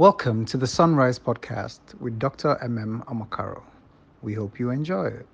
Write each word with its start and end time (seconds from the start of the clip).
Welcome 0.00 0.46
to 0.46 0.56
the 0.56 0.66
Sunrise 0.66 1.18
Podcast 1.18 1.80
with 2.00 2.18
Dr. 2.18 2.56
MM 2.62 3.04
Amakaro. 3.04 3.62
We 4.22 4.32
hope 4.32 4.58
you 4.58 4.70
enjoy 4.70 5.08
it. 5.08 5.26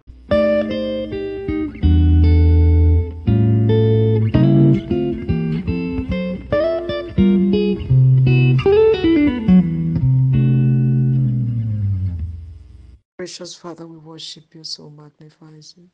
Gracious 13.19 13.55
Father, 13.55 13.87
we 13.87 13.98
worship 13.98 14.53
you, 14.53 14.64
so 14.64 14.91
magnifies 14.91 15.75
you. 15.77 15.89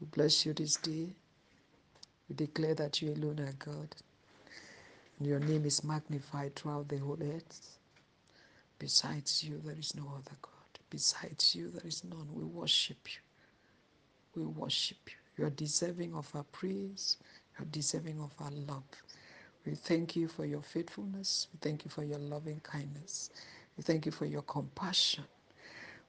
We 0.00 0.06
bless 0.06 0.46
you 0.46 0.54
this 0.54 0.76
day. 0.76 1.14
We 2.30 2.34
declare 2.34 2.74
that 2.76 3.02
you 3.02 3.12
alone 3.12 3.40
are 3.40 3.52
God. 3.58 3.94
And 5.18 5.26
your 5.26 5.40
name 5.40 5.64
is 5.64 5.84
magnified 5.84 6.54
throughout 6.56 6.88
the 6.88 6.98
whole 6.98 7.18
earth. 7.22 7.78
Besides 8.78 9.44
you, 9.44 9.60
there 9.64 9.78
is 9.78 9.94
no 9.96 10.04
other 10.14 10.36
God. 10.42 10.52
Besides 10.90 11.54
you, 11.54 11.70
there 11.70 11.86
is 11.86 12.04
none. 12.04 12.28
We 12.32 12.44
worship 12.44 12.98
you. 13.06 14.42
We 14.42 14.46
worship 14.46 14.98
you. 15.06 15.14
You 15.36 15.46
are 15.46 15.50
deserving 15.50 16.14
of 16.14 16.28
our 16.34 16.44
praise. 16.44 17.16
You 17.58 17.64
are 17.64 17.68
deserving 17.68 18.20
of 18.20 18.32
our 18.40 18.50
love. 18.52 18.84
We 19.66 19.74
thank 19.74 20.16
you 20.16 20.28
for 20.28 20.46
your 20.46 20.62
faithfulness. 20.62 21.48
We 21.52 21.58
thank 21.60 21.84
you 21.84 21.90
for 21.90 22.04
your 22.04 22.18
loving 22.18 22.60
kindness. 22.60 23.30
We 23.76 23.82
thank 23.82 24.06
you 24.06 24.12
for 24.12 24.26
your 24.26 24.42
compassion. 24.42 25.24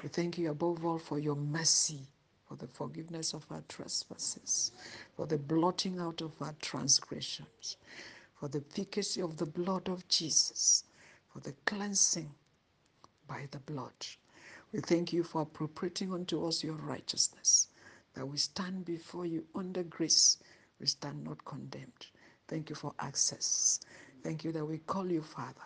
We 0.04 0.10
thank 0.10 0.38
you 0.38 0.52
above 0.52 0.86
all 0.86 1.00
for 1.00 1.20
your 1.20 1.36
mercy, 1.36 2.02
for 2.48 2.56
the 2.56 2.68
forgiveness 2.68 3.34
of 3.34 3.46
our 3.52 3.64
trespasses, 3.68 4.72
for 5.16 5.26
the 5.26 5.38
blotting 5.38 6.00
out 6.00 6.22
of 6.22 6.32
our 6.42 6.56
transgressions, 6.62 7.78
for 8.40 8.48
the 8.48 8.64
efficacy 8.72 9.22
of 9.22 9.38
the 9.38 9.46
blood 9.46 9.90
of 9.90 10.08
Jesus, 10.08 10.86
for 11.28 11.42
the 11.42 11.54
cleansing 11.66 12.32
by 13.28 13.48
the 13.52 13.60
blood. 13.60 13.94
We 14.72 14.80
thank 14.82 15.12
you 15.12 15.24
for 15.24 15.42
appropriating 15.42 16.14
unto 16.14 16.46
us 16.48 16.64
your 16.64 16.76
righteousness, 16.76 17.68
that 18.14 18.26
we 18.26 18.38
stand 18.38 18.86
before 18.86 19.26
you 19.26 19.46
under 19.56 19.84
grace. 19.84 20.38
We 20.80 20.88
stand 20.88 21.24
not 21.26 21.44
condemned. 21.46 22.08
Thank 22.48 22.70
you 22.70 22.76
for 22.76 22.94
access. 23.00 23.82
Thank 24.24 24.44
you 24.46 24.52
that 24.54 24.66
we 24.66 24.78
call 24.80 25.12
you 25.12 25.22
Father. 25.22 25.66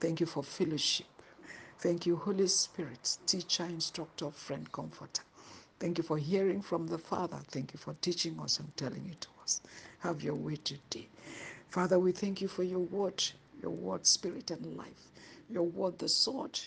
Thank 0.00 0.20
you 0.20 0.26
for 0.26 0.42
fellowship. 0.42 1.06
Thank 1.80 2.06
you, 2.06 2.16
Holy 2.16 2.48
Spirit, 2.48 3.18
teacher, 3.26 3.64
instructor, 3.64 4.30
friend, 4.30 4.70
comforter. 4.72 5.22
Thank 5.78 5.98
you 5.98 6.04
for 6.04 6.18
hearing 6.18 6.62
from 6.62 6.86
the 6.88 6.98
Father. 6.98 7.38
Thank 7.50 7.72
you 7.74 7.78
for 7.78 7.94
teaching 8.00 8.38
us 8.40 8.58
and 8.58 8.76
telling 8.76 9.08
it 9.08 9.20
to 9.22 9.28
us. 9.42 9.60
Have 10.00 10.22
your 10.22 10.34
way 10.34 10.56
today. 10.56 11.08
Father, 11.70 11.98
we 11.98 12.12
thank 12.12 12.40
you 12.42 12.48
for 12.48 12.62
your 12.64 12.80
word, 12.80 13.22
your 13.62 13.72
word, 13.72 14.06
spirit 14.06 14.50
and 14.50 14.76
life, 14.76 15.10
your 15.50 15.64
word, 15.64 15.98
the 15.98 16.08
sword, 16.08 16.58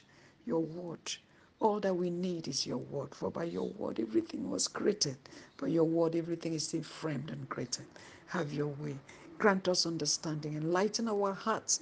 your 0.45 0.61
word. 0.61 1.13
All 1.59 1.79
that 1.81 1.95
we 1.95 2.09
need 2.09 2.47
is 2.47 2.67
your 2.67 2.77
word, 2.77 3.15
for 3.15 3.31
by 3.31 3.45
your 3.45 3.69
word 3.69 3.99
everything 3.99 4.49
was 4.49 4.67
created. 4.67 5.17
By 5.59 5.67
your 5.69 5.85
word 5.85 6.15
everything 6.15 6.53
is 6.53 6.67
still 6.67 6.83
framed 6.83 7.31
and 7.31 7.49
created. 7.49 7.85
Have 8.27 8.53
your 8.53 8.67
way. 8.69 8.97
Grant 9.39 9.67
us 9.67 9.85
understanding, 9.87 10.55
enlighten 10.57 11.07
our 11.09 11.33
hearts 11.33 11.81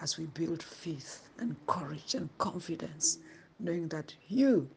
as 0.00 0.18
we 0.18 0.26
build 0.26 0.62
faith 0.62 1.28
and 1.38 1.56
courage 1.66 2.14
and 2.14 2.30
confidence, 2.38 3.18
knowing 3.60 3.88
that 3.88 4.14
you 4.28 4.68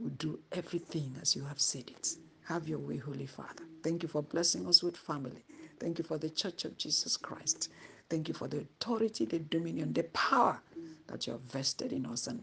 will 0.00 0.10
do 0.10 0.38
everything 0.52 1.14
as 1.22 1.36
you 1.36 1.44
have 1.44 1.60
said 1.60 1.88
it. 1.90 2.16
Have 2.46 2.68
your 2.68 2.78
way, 2.80 2.98
Holy 2.98 3.26
Father. 3.26 3.64
Thank 3.82 4.02
you 4.02 4.08
for 4.08 4.22
blessing 4.22 4.66
us 4.68 4.82
with 4.82 4.96
family. 4.96 5.44
Thank 5.80 5.98
you 5.98 6.04
for 6.04 6.18
the 6.18 6.30
Church 6.30 6.64
of 6.64 6.76
Jesus 6.78 7.16
Christ. 7.16 7.70
Thank 8.10 8.28
you 8.28 8.34
for 8.34 8.48
the 8.48 8.58
authority, 8.60 9.24
the 9.24 9.38
dominion, 9.40 9.92
the 9.92 10.04
power 10.04 10.60
that 11.08 11.26
you 11.26 11.32
have 11.34 11.42
vested 11.42 11.92
in 11.92 12.06
us 12.06 12.26
and, 12.26 12.42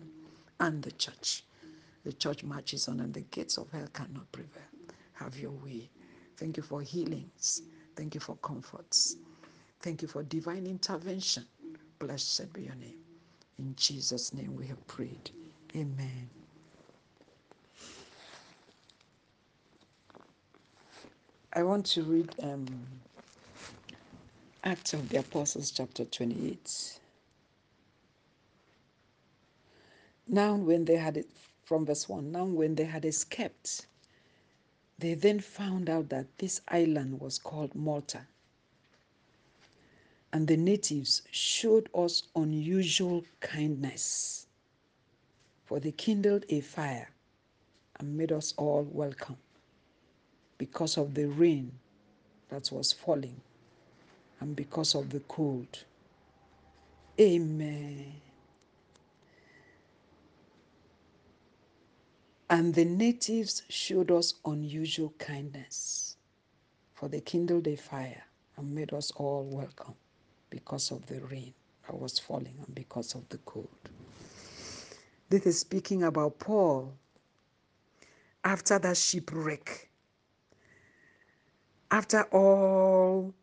and 0.59 0.81
the 0.83 0.91
church. 0.91 1.43
The 2.03 2.13
church 2.13 2.43
marches 2.43 2.87
on, 2.87 2.99
and 2.99 3.13
the 3.13 3.21
gates 3.21 3.57
of 3.57 3.71
hell 3.71 3.87
cannot 3.93 4.31
prevail. 4.31 4.63
Have 5.13 5.37
your 5.37 5.51
way. 5.51 5.89
Thank 6.37 6.57
you 6.57 6.63
for 6.63 6.81
healings. 6.81 7.61
Thank 7.95 8.15
you 8.15 8.21
for 8.21 8.35
comforts. 8.37 9.17
Thank 9.81 10.01
you 10.01 10.07
for 10.07 10.23
divine 10.23 10.65
intervention. 10.65 11.45
Blessed 11.99 12.51
be 12.53 12.63
your 12.63 12.75
name. 12.75 12.99
In 13.59 13.75
Jesus' 13.75 14.33
name 14.33 14.55
we 14.55 14.67
have 14.67 14.85
prayed. 14.87 15.29
Amen. 15.75 16.29
I 21.53 21.63
want 21.63 21.85
to 21.87 22.03
read 22.03 22.33
um, 22.41 22.65
Acts 24.63 24.93
of 24.93 25.09
the 25.09 25.17
Apostles, 25.17 25.71
chapter 25.71 26.05
28. 26.05 26.99
Now, 30.27 30.53
when 30.53 30.85
they 30.85 30.97
had 30.97 31.17
it, 31.17 31.27
from 31.63 31.83
verse 31.83 32.07
1, 32.07 32.31
now 32.31 32.45
when 32.45 32.75
they 32.75 32.83
had 32.83 33.03
escaped, 33.03 33.87
they 34.99 35.15
then 35.15 35.39
found 35.39 35.89
out 35.89 36.09
that 36.09 36.27
this 36.37 36.61
island 36.67 37.19
was 37.19 37.39
called 37.39 37.73
Malta. 37.73 38.21
And 40.31 40.47
the 40.47 40.57
natives 40.57 41.23
showed 41.31 41.89
us 41.95 42.21
unusual 42.35 43.23
kindness, 43.39 44.45
for 45.65 45.79
they 45.79 45.91
kindled 45.91 46.45
a 46.49 46.61
fire 46.61 47.09
and 47.99 48.15
made 48.15 48.31
us 48.31 48.53
all 48.57 48.83
welcome 48.91 49.37
because 50.59 50.97
of 50.99 51.15
the 51.15 51.25
rain 51.25 51.71
that 52.49 52.71
was 52.71 52.93
falling 52.93 53.41
and 54.41 54.55
because 54.55 54.95
of 54.95 55.09
the 55.09 55.21
cold. 55.21 55.85
Amen. 57.19 58.13
And 62.49 62.73
the 62.75 62.85
natives 62.85 63.63
showed 63.69 64.11
us 64.11 64.35
unusual 64.45 65.13
kindness, 65.19 66.17
for 66.93 67.07
they 67.07 67.21
kindled 67.21 67.67
a 67.67 67.77
fire 67.77 68.23
and 68.57 68.75
made 68.75 68.93
us 68.93 69.11
all 69.11 69.43
welcome 69.45 69.95
because 70.49 70.91
of 70.91 71.05
the 71.07 71.21
rain 71.21 71.53
that 71.87 71.97
was 71.97 72.19
falling 72.19 72.55
and 72.65 72.75
because 72.75 73.15
of 73.15 73.27
the 73.29 73.37
cold. 73.39 73.69
This 75.29 75.45
is 75.45 75.59
speaking 75.59 76.03
about 76.03 76.39
Paul 76.39 76.93
after 78.43 78.79
that 78.79 78.97
shipwreck, 78.97 79.89
after 81.91 82.23
all 82.33 83.33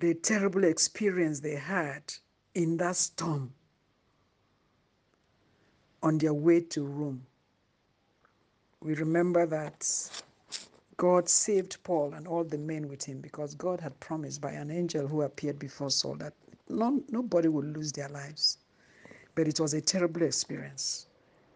the 0.00 0.14
terrible 0.14 0.64
experience 0.64 1.40
they 1.40 1.56
had 1.56 2.02
in 2.54 2.78
that 2.78 2.96
storm 2.96 3.52
on 6.02 6.16
their 6.18 6.32
way 6.32 6.60
to 6.60 6.84
Rome. 6.84 7.22
We 8.82 8.94
remember 8.94 9.44
that 9.46 10.22
God 10.96 11.28
saved 11.28 11.82
Paul 11.84 12.14
and 12.14 12.26
all 12.26 12.44
the 12.44 12.56
men 12.56 12.88
with 12.88 13.04
him 13.04 13.20
because 13.20 13.54
God 13.54 13.78
had 13.80 13.98
promised 14.00 14.40
by 14.40 14.52
an 14.52 14.70
angel 14.70 15.06
who 15.06 15.22
appeared 15.22 15.58
before 15.58 15.90
Saul 15.90 16.14
that 16.16 16.32
no, 16.70 17.02
nobody 17.10 17.48
would 17.48 17.76
lose 17.76 17.92
their 17.92 18.08
lives. 18.08 18.56
But 19.34 19.48
it 19.48 19.60
was 19.60 19.74
a 19.74 19.80
terrible 19.80 20.22
experience, 20.22 21.06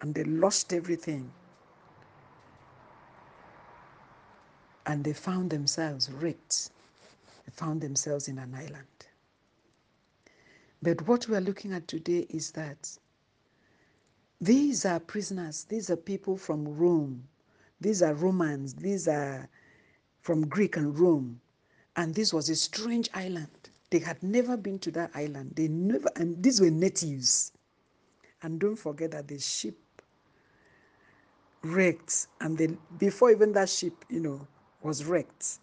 and 0.00 0.14
they 0.14 0.24
lost 0.24 0.72
everything. 0.72 1.30
And 4.86 5.02
they 5.02 5.14
found 5.14 5.50
themselves 5.50 6.10
wrecked. 6.10 6.70
Found 7.52 7.80
themselves 7.82 8.26
in 8.26 8.38
an 8.38 8.54
island. 8.54 9.06
But 10.82 11.06
what 11.06 11.28
we 11.28 11.36
are 11.36 11.40
looking 11.40 11.72
at 11.72 11.86
today 11.86 12.26
is 12.28 12.50
that 12.52 12.98
these 14.40 14.84
are 14.84 14.98
prisoners, 14.98 15.64
these 15.68 15.88
are 15.88 15.96
people 15.96 16.36
from 16.36 16.76
Rome, 16.76 17.28
these 17.80 18.02
are 18.02 18.12
Romans, 18.14 18.74
these 18.74 19.06
are 19.08 19.48
from 20.20 20.48
Greek 20.48 20.76
and 20.76 20.98
Rome. 20.98 21.40
And 21.96 22.14
this 22.14 22.32
was 22.32 22.48
a 22.48 22.56
strange 22.56 23.08
island. 23.14 23.70
They 23.90 24.00
had 24.00 24.20
never 24.22 24.56
been 24.56 24.80
to 24.80 24.90
that 24.90 25.12
island. 25.14 25.52
They 25.54 25.68
never, 25.68 26.08
and 26.16 26.42
these 26.42 26.60
were 26.60 26.70
natives. 26.70 27.52
And 28.42 28.58
don't 28.58 28.76
forget 28.76 29.12
that 29.12 29.28
the 29.28 29.38
ship 29.38 29.76
wrecked, 31.62 32.26
and 32.40 32.76
before 32.98 33.30
even 33.30 33.52
that 33.52 33.68
ship, 33.68 34.04
you 34.08 34.20
know, 34.20 34.46
was 34.82 35.04
wrecked, 35.04 35.60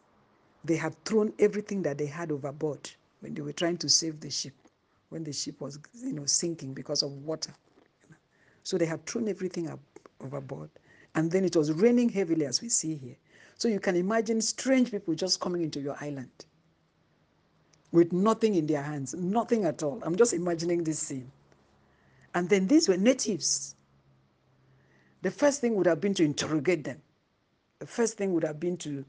they 0.63 0.75
had 0.75 0.95
thrown 1.05 1.33
everything 1.39 1.81
that 1.83 1.97
they 1.97 2.05
had 2.05 2.31
overboard 2.31 2.89
when 3.21 3.33
they 3.33 3.41
were 3.41 3.53
trying 3.53 3.77
to 3.77 3.89
save 3.89 4.19
the 4.19 4.29
ship, 4.29 4.53
when 5.09 5.23
the 5.23 5.33
ship 5.33 5.59
was, 5.59 5.79
you 6.03 6.13
know, 6.13 6.25
sinking 6.25 6.73
because 6.73 7.03
of 7.03 7.11
water. 7.23 7.53
So 8.63 8.77
they 8.77 8.85
had 8.85 9.05
thrown 9.05 9.27
everything 9.27 9.69
up 9.69 9.79
overboard. 10.19 10.69
And 11.15 11.31
then 11.31 11.43
it 11.43 11.55
was 11.55 11.71
raining 11.71 12.09
heavily, 12.09 12.45
as 12.45 12.61
we 12.61 12.69
see 12.69 12.95
here. 12.95 13.15
So 13.57 13.67
you 13.67 13.79
can 13.79 13.95
imagine 13.95 14.41
strange 14.41 14.91
people 14.91 15.13
just 15.13 15.39
coming 15.39 15.61
into 15.61 15.79
your 15.79 15.95
island 15.99 16.29
with 17.91 18.13
nothing 18.13 18.55
in 18.55 18.65
their 18.67 18.81
hands, 18.81 19.13
nothing 19.13 19.65
at 19.65 19.83
all. 19.83 19.99
I'm 20.03 20.15
just 20.15 20.33
imagining 20.33 20.83
this 20.83 20.99
scene. 20.99 21.31
And 22.33 22.49
then 22.49 22.67
these 22.67 22.87
were 22.87 22.97
natives. 22.97 23.75
The 25.21 25.31
first 25.31 25.61
thing 25.61 25.75
would 25.75 25.85
have 25.85 25.99
been 25.99 26.13
to 26.15 26.23
interrogate 26.23 26.83
them. 26.83 27.01
The 27.79 27.87
first 27.87 28.17
thing 28.17 28.33
would 28.33 28.43
have 28.43 28.59
been 28.59 28.77
to, 28.77 29.03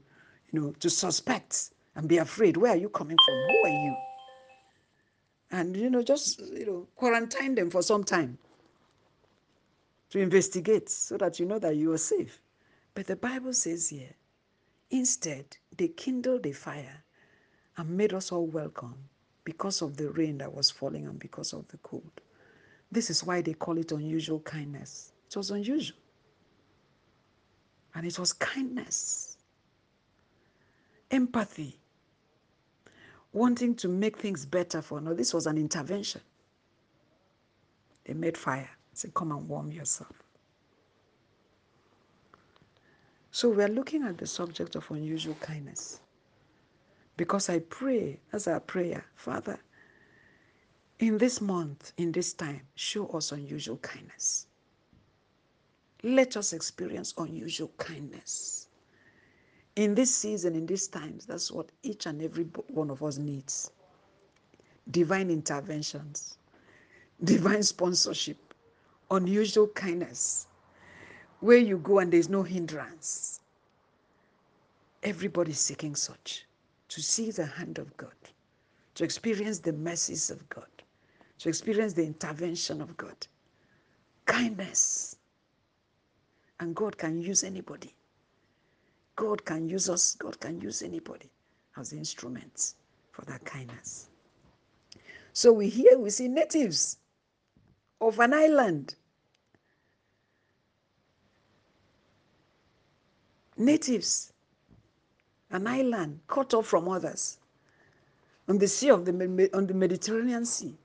you 0.53 0.61
know, 0.61 0.71
to 0.79 0.89
suspect 0.89 1.71
and 1.95 2.07
be 2.07 2.19
afraid. 2.19 2.57
Where 2.57 2.71
are 2.73 2.77
you 2.77 2.89
coming 2.89 3.17
from? 3.25 3.35
Who 3.35 3.65
are 3.65 3.85
you? 3.85 3.97
and 5.53 5.77
you 5.77 5.89
know 5.89 6.01
just 6.01 6.41
you 6.41 6.65
know 6.65 6.87
quarantine 6.95 7.55
them 7.55 7.69
for 7.69 7.81
some 7.81 8.03
time 8.03 8.37
to 10.09 10.19
investigate 10.19 10.89
so 10.89 11.17
that 11.17 11.39
you 11.39 11.45
know 11.45 11.59
that 11.59 11.75
you 11.77 11.93
are 11.93 11.97
safe 11.97 12.41
but 12.95 13.07
the 13.07 13.15
bible 13.15 13.53
says 13.53 13.87
here 13.89 14.13
instead 14.91 15.45
they 15.77 15.87
kindled 15.87 16.45
a 16.45 16.51
fire 16.51 17.03
and 17.77 17.89
made 17.89 18.13
us 18.13 18.31
all 18.31 18.47
welcome 18.47 18.95
because 19.45 19.81
of 19.81 19.95
the 19.97 20.09
rain 20.11 20.37
that 20.37 20.53
was 20.53 20.71
falling 20.71 21.05
and 21.07 21.19
because 21.19 21.53
of 21.53 21.67
the 21.69 21.77
cold 21.77 22.21
this 22.91 23.09
is 23.09 23.23
why 23.23 23.41
they 23.41 23.53
call 23.53 23.77
it 23.77 23.91
unusual 23.91 24.39
kindness 24.41 25.13
it 25.27 25.37
was 25.37 25.51
unusual 25.51 25.97
and 27.95 28.07
it 28.07 28.17
was 28.17 28.33
kindness 28.33 29.32
empathy 31.13 31.79
wanting 33.31 33.75
to 33.75 33.87
make 33.87 34.17
things 34.17 34.45
better 34.45 34.81
for 34.81 34.99
no 34.99 35.13
this 35.13 35.33
was 35.33 35.47
an 35.47 35.57
intervention. 35.57 36.21
They 38.05 38.13
made 38.13 38.37
fire. 38.37 38.69
Said 38.93 39.13
come 39.13 39.31
and 39.31 39.47
warm 39.47 39.71
yourself. 39.71 40.11
So 43.31 43.49
we're 43.49 43.69
looking 43.69 44.03
at 44.03 44.17
the 44.17 44.27
subject 44.27 44.75
of 44.75 44.89
unusual 44.91 45.35
kindness. 45.35 45.99
Because 47.17 47.49
i 47.49 47.59
pray 47.59 48.19
as 48.31 48.47
our 48.47 48.59
prayer 48.59 49.05
father 49.15 49.59
in 50.99 51.17
this 51.17 51.41
month 51.41 51.93
in 51.97 52.11
this 52.11 52.33
time 52.33 52.61
show 52.75 53.07
us 53.07 53.31
unusual 53.31 53.77
kindness. 53.77 54.47
Let 56.03 56.37
us 56.37 56.53
experience 56.53 57.13
unusual 57.17 57.71
kindness 57.77 58.62
in 59.75 59.95
this 59.95 60.13
season, 60.13 60.55
in 60.55 60.65
these 60.65 60.87
times, 60.87 61.25
that's 61.25 61.51
what 61.51 61.71
each 61.81 62.05
and 62.05 62.21
every 62.21 62.43
one 62.69 62.89
of 62.89 63.01
us 63.03 63.17
needs 63.17 63.71
divine 64.91 65.29
interventions, 65.31 66.37
divine 67.23 67.63
sponsorship, 67.63 68.53
unusual 69.11 69.67
kindness, 69.69 70.47
where 71.39 71.57
you 71.57 71.77
go 71.77 71.99
and 71.99 72.11
there's 72.11 72.29
no 72.29 72.43
hindrance. 72.43 73.39
Everybody's 75.03 75.59
seeking 75.59 75.95
such 75.95 76.45
to 76.89 77.01
see 77.01 77.31
the 77.31 77.45
hand 77.45 77.79
of 77.79 77.95
God, 77.97 78.13
to 78.95 79.03
experience 79.03 79.59
the 79.59 79.73
mercies 79.73 80.29
of 80.29 80.47
God, 80.49 80.67
to 81.39 81.49
experience 81.49 81.93
the 81.93 82.05
intervention 82.05 82.81
of 82.81 82.95
God. 82.97 83.15
Kindness. 84.25 85.15
And 86.59 86.75
God 86.75 86.97
can 86.97 87.19
use 87.19 87.43
anybody. 87.43 87.93
God 89.15 89.45
can 89.45 89.67
use 89.69 89.89
us, 89.89 90.15
God 90.15 90.39
can 90.39 90.59
use 90.59 90.81
anybody 90.81 91.29
as 91.77 91.93
instruments 91.93 92.75
for 93.11 93.23
that 93.25 93.43
kindness. 93.45 94.09
So 95.33 95.51
we 95.51 95.69
hear, 95.69 95.97
we 95.97 96.09
see 96.09 96.27
natives 96.27 96.97
of 98.01 98.19
an 98.19 98.33
island. 98.33 98.95
Natives, 103.57 104.33
an 105.51 105.67
island 105.67 106.19
cut 106.27 106.53
off 106.53 106.67
from 106.67 106.89
others 106.89 107.37
on 108.47 108.57
the 108.57 108.67
sea 108.67 108.89
of 108.89 109.05
the 109.05 109.49
on 109.53 109.67
the 109.67 109.73
Mediterranean 109.73 110.45
Sea. 110.45 110.75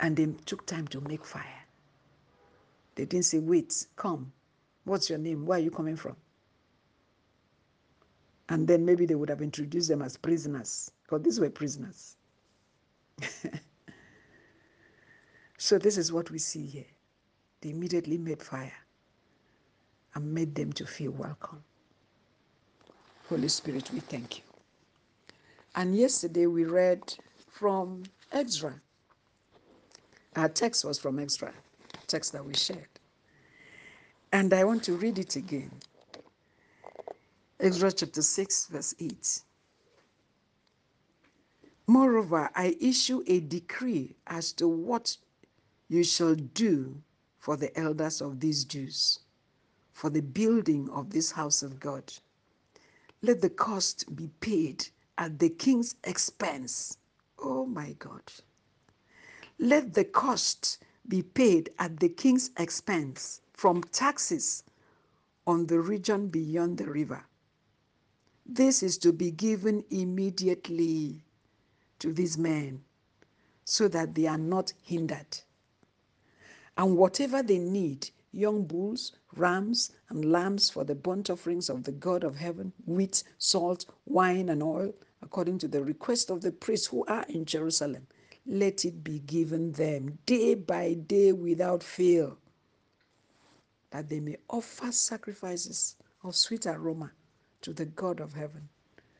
And 0.00 0.16
they 0.16 0.26
took 0.46 0.66
time 0.66 0.88
to 0.88 1.00
make 1.02 1.24
fire. 1.24 1.61
They 2.94 3.04
didn't 3.04 3.24
say, 3.26 3.38
wait, 3.38 3.86
come. 3.96 4.32
What's 4.84 5.08
your 5.08 5.18
name? 5.18 5.46
Where 5.46 5.58
are 5.58 5.62
you 5.62 5.70
coming 5.70 5.96
from? 5.96 6.16
And 8.48 8.66
then 8.68 8.84
maybe 8.84 9.06
they 9.06 9.14
would 9.14 9.30
have 9.30 9.40
introduced 9.42 9.88
them 9.88 10.02
as 10.02 10.16
prisoners, 10.16 10.90
because 11.04 11.22
these 11.22 11.40
were 11.40 11.48
prisoners. 11.50 12.16
so 15.58 15.78
this 15.78 15.96
is 15.96 16.12
what 16.12 16.30
we 16.30 16.38
see 16.38 16.66
here. 16.66 16.86
They 17.60 17.70
immediately 17.70 18.18
made 18.18 18.42
fire 18.42 18.72
and 20.14 20.34
made 20.34 20.54
them 20.54 20.72
to 20.74 20.86
feel 20.86 21.12
welcome. 21.12 21.62
Holy 23.28 23.48
Spirit, 23.48 23.90
we 23.92 24.00
thank 24.00 24.38
you. 24.38 24.44
And 25.74 25.96
yesterday 25.96 26.46
we 26.46 26.64
read 26.64 27.14
from 27.50 28.02
Ezra. 28.32 28.74
Our 30.36 30.48
text 30.48 30.84
was 30.84 30.98
from 30.98 31.18
Ezra, 31.18 31.52
text 32.12 32.32
that 32.34 32.44
we 32.44 32.52
shared. 32.52 33.00
And 34.32 34.52
I 34.52 34.64
want 34.64 34.82
to 34.84 34.92
read 34.92 35.18
it 35.18 35.36
again. 35.36 35.72
Exodus 37.58 37.94
chapter 37.94 38.20
6, 38.20 38.66
verse 38.66 38.94
8. 39.00 39.40
Moreover, 41.86 42.50
I 42.54 42.76
issue 42.80 43.22
a 43.26 43.40
decree 43.40 44.14
as 44.26 44.52
to 44.52 44.68
what 44.68 45.16
you 45.88 46.04
shall 46.04 46.34
do 46.34 46.94
for 47.38 47.56
the 47.56 47.76
elders 47.78 48.20
of 48.20 48.40
these 48.40 48.64
Jews, 48.64 49.20
for 49.94 50.10
the 50.10 50.20
building 50.20 50.90
of 50.90 51.08
this 51.08 51.32
house 51.32 51.62
of 51.62 51.80
God. 51.80 52.12
Let 53.22 53.40
the 53.40 53.50
cost 53.50 54.14
be 54.14 54.28
paid 54.40 54.86
at 55.16 55.38
the 55.38 55.48
king's 55.48 55.94
expense. 56.04 56.98
Oh 57.38 57.64
my 57.64 57.92
God. 57.98 58.22
Let 59.58 59.94
the 59.94 60.04
cost 60.04 60.78
be 61.08 61.22
paid 61.22 61.70
at 61.78 61.98
the 62.00 62.08
king's 62.08 62.50
expense 62.58 63.40
from 63.52 63.82
taxes 63.82 64.64
on 65.46 65.66
the 65.66 65.80
region 65.80 66.28
beyond 66.28 66.78
the 66.78 66.86
river. 66.86 67.24
This 68.46 68.82
is 68.82 68.98
to 68.98 69.12
be 69.12 69.30
given 69.30 69.84
immediately 69.90 71.24
to 71.98 72.12
these 72.12 72.36
men 72.36 72.82
so 73.64 73.88
that 73.88 74.14
they 74.14 74.26
are 74.26 74.38
not 74.38 74.72
hindered. 74.82 75.38
And 76.76 76.96
whatever 76.96 77.42
they 77.42 77.58
need, 77.58 78.10
young 78.32 78.64
bulls, 78.64 79.12
rams, 79.36 79.92
and 80.08 80.30
lambs 80.30 80.70
for 80.70 80.84
the 80.84 80.94
burnt 80.94 81.30
offerings 81.30 81.68
of 81.68 81.84
the 81.84 81.92
God 81.92 82.24
of 82.24 82.36
heaven, 82.36 82.72
wheat, 82.86 83.22
salt, 83.38 83.86
wine, 84.06 84.48
and 84.48 84.62
oil, 84.62 84.94
according 85.22 85.58
to 85.58 85.68
the 85.68 85.84
request 85.84 86.30
of 86.30 86.40
the 86.42 86.52
priests 86.52 86.86
who 86.86 87.04
are 87.06 87.24
in 87.28 87.44
Jerusalem, 87.44 88.06
let 88.46 88.84
it 88.84 89.04
be 89.04 89.20
given 89.20 89.72
them 89.72 90.18
day 90.26 90.54
by 90.54 90.94
day 90.94 91.32
without 91.32 91.82
fail 91.82 92.36
that 93.90 94.08
they 94.08 94.20
may 94.20 94.36
offer 94.48 94.90
sacrifices 94.92 95.96
of 96.24 96.34
sweet 96.34 96.66
aroma 96.66 97.12
to 97.60 97.72
the 97.72 97.86
God 97.86 98.20
of 98.20 98.34
heaven 98.34 98.68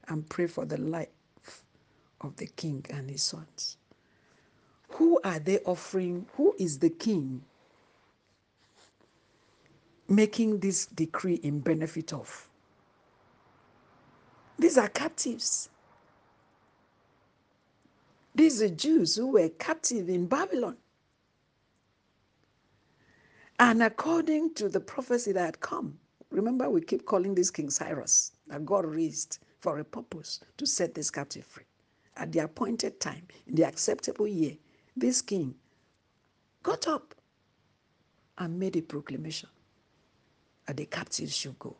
and 0.08 0.28
pray 0.28 0.46
for 0.46 0.64
the 0.64 0.78
life 0.78 1.08
of 2.20 2.36
the 2.36 2.46
king 2.46 2.84
and 2.90 3.10
his 3.10 3.22
sons. 3.22 3.76
Who 4.91 5.20
are 5.24 5.38
they 5.38 5.58
offering? 5.60 6.26
Who 6.34 6.55
is 6.58 6.79
the 6.79 6.91
king 6.91 7.43
making 10.08 10.60
this 10.60 10.86
decree 10.86 11.36
in 11.36 11.60
benefit 11.60 12.12
of? 12.12 12.48
These 14.58 14.79
are 14.79 14.88
captives. 14.88 15.69
These 18.34 18.62
are 18.62 18.69
Jews 18.69 19.17
who 19.17 19.29
were 19.29 19.48
captive 19.51 20.08
in 20.08 20.27
Babylon. 20.27 20.77
And 23.58 23.82
according 23.82 24.55
to 24.55 24.69
the 24.69 24.81
prophecy 24.81 25.32
that 25.32 25.44
had 25.44 25.60
come, 25.60 25.98
remember 26.31 26.69
we 26.70 26.81
keep 26.81 27.05
calling 27.05 27.34
this 27.34 27.51
King 27.51 27.70
Cyrus 27.70 28.32
that 28.48 28.65
God 28.65 28.86
raised 28.86 29.39
for 29.60 29.79
a 29.79 29.84
purpose 29.84 30.41
to 30.56 30.67
set 30.67 30.94
this 30.94 31.10
captive 31.10 31.44
free. 31.44 31.65
At 32.17 32.32
the 32.32 32.41
appointed 32.41 33.01
time, 33.01 33.27
in 33.46 33.55
the 33.55 33.65
acceptable 33.65 34.27
year, 34.27 34.56
this 34.96 35.22
king 35.22 35.55
got 36.62 36.89
up 36.89 37.15
and 38.39 38.58
made 38.58 38.77
a 38.77 38.82
proclamation 38.82 39.48
that 40.67 40.77
the 40.77 40.86
captives 40.86 41.36
should 41.36 41.58
go. 41.58 41.77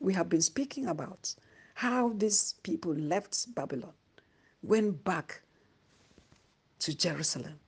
We 0.00 0.14
have 0.14 0.28
been 0.28 0.42
speaking 0.42 0.86
about 0.86 1.34
how 1.74 2.10
these 2.16 2.54
people 2.62 2.94
left 2.94 3.54
Babylon, 3.54 3.92
went 4.62 5.02
back 5.04 5.42
to 6.84 6.96
Jerusalem, 6.96 7.58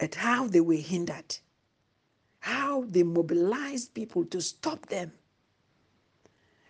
at 0.00 0.14
how 0.14 0.46
they 0.46 0.60
were 0.60 0.74
hindered 0.74 1.38
how 2.40 2.84
they 2.88 3.02
mobilized 3.02 3.94
people 3.94 4.24
to 4.24 4.40
stop 4.40 4.86
them, 4.86 5.12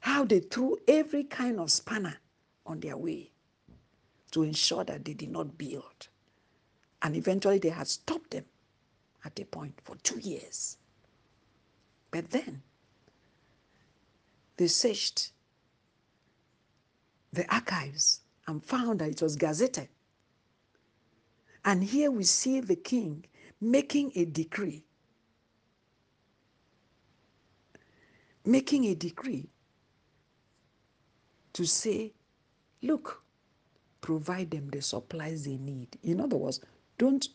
how 0.00 0.24
they 0.24 0.40
threw 0.40 0.76
every 0.88 1.24
kind 1.24 1.60
of 1.60 1.70
spanner 1.70 2.16
on 2.66 2.80
their 2.80 2.96
way 2.96 3.30
to 4.30 4.42
ensure 4.42 4.84
that 4.84 5.04
they 5.04 5.14
did 5.14 5.30
not 5.30 5.56
build. 5.56 6.08
And 7.02 7.14
eventually 7.14 7.58
they 7.58 7.68
had 7.68 7.86
stopped 7.86 8.32
them 8.32 8.44
at 9.24 9.38
a 9.38 9.44
point 9.44 9.74
for 9.84 9.96
two 9.96 10.18
years. 10.18 10.78
But 12.10 12.30
then 12.30 12.62
they 14.56 14.66
searched 14.66 15.32
the 17.32 17.46
archives 17.54 18.20
and 18.46 18.64
found 18.64 18.98
that 19.00 19.10
it 19.10 19.22
was 19.22 19.36
gazetted. 19.36 19.88
And 21.64 21.82
here 21.84 22.10
we 22.10 22.24
see 22.24 22.60
the 22.60 22.76
king 22.76 23.24
making 23.60 24.12
a 24.14 24.24
decree 24.24 24.84
making 28.48 28.86
a 28.86 28.94
decree 28.94 29.46
to 31.52 31.66
say, 31.66 32.12
look, 32.82 33.22
provide 34.00 34.50
them 34.50 34.68
the 34.70 34.80
supplies 34.80 35.44
they 35.44 35.58
need. 35.58 35.88
In 36.02 36.20
other 36.20 36.36
words, 36.36 36.60
don't 36.96 37.28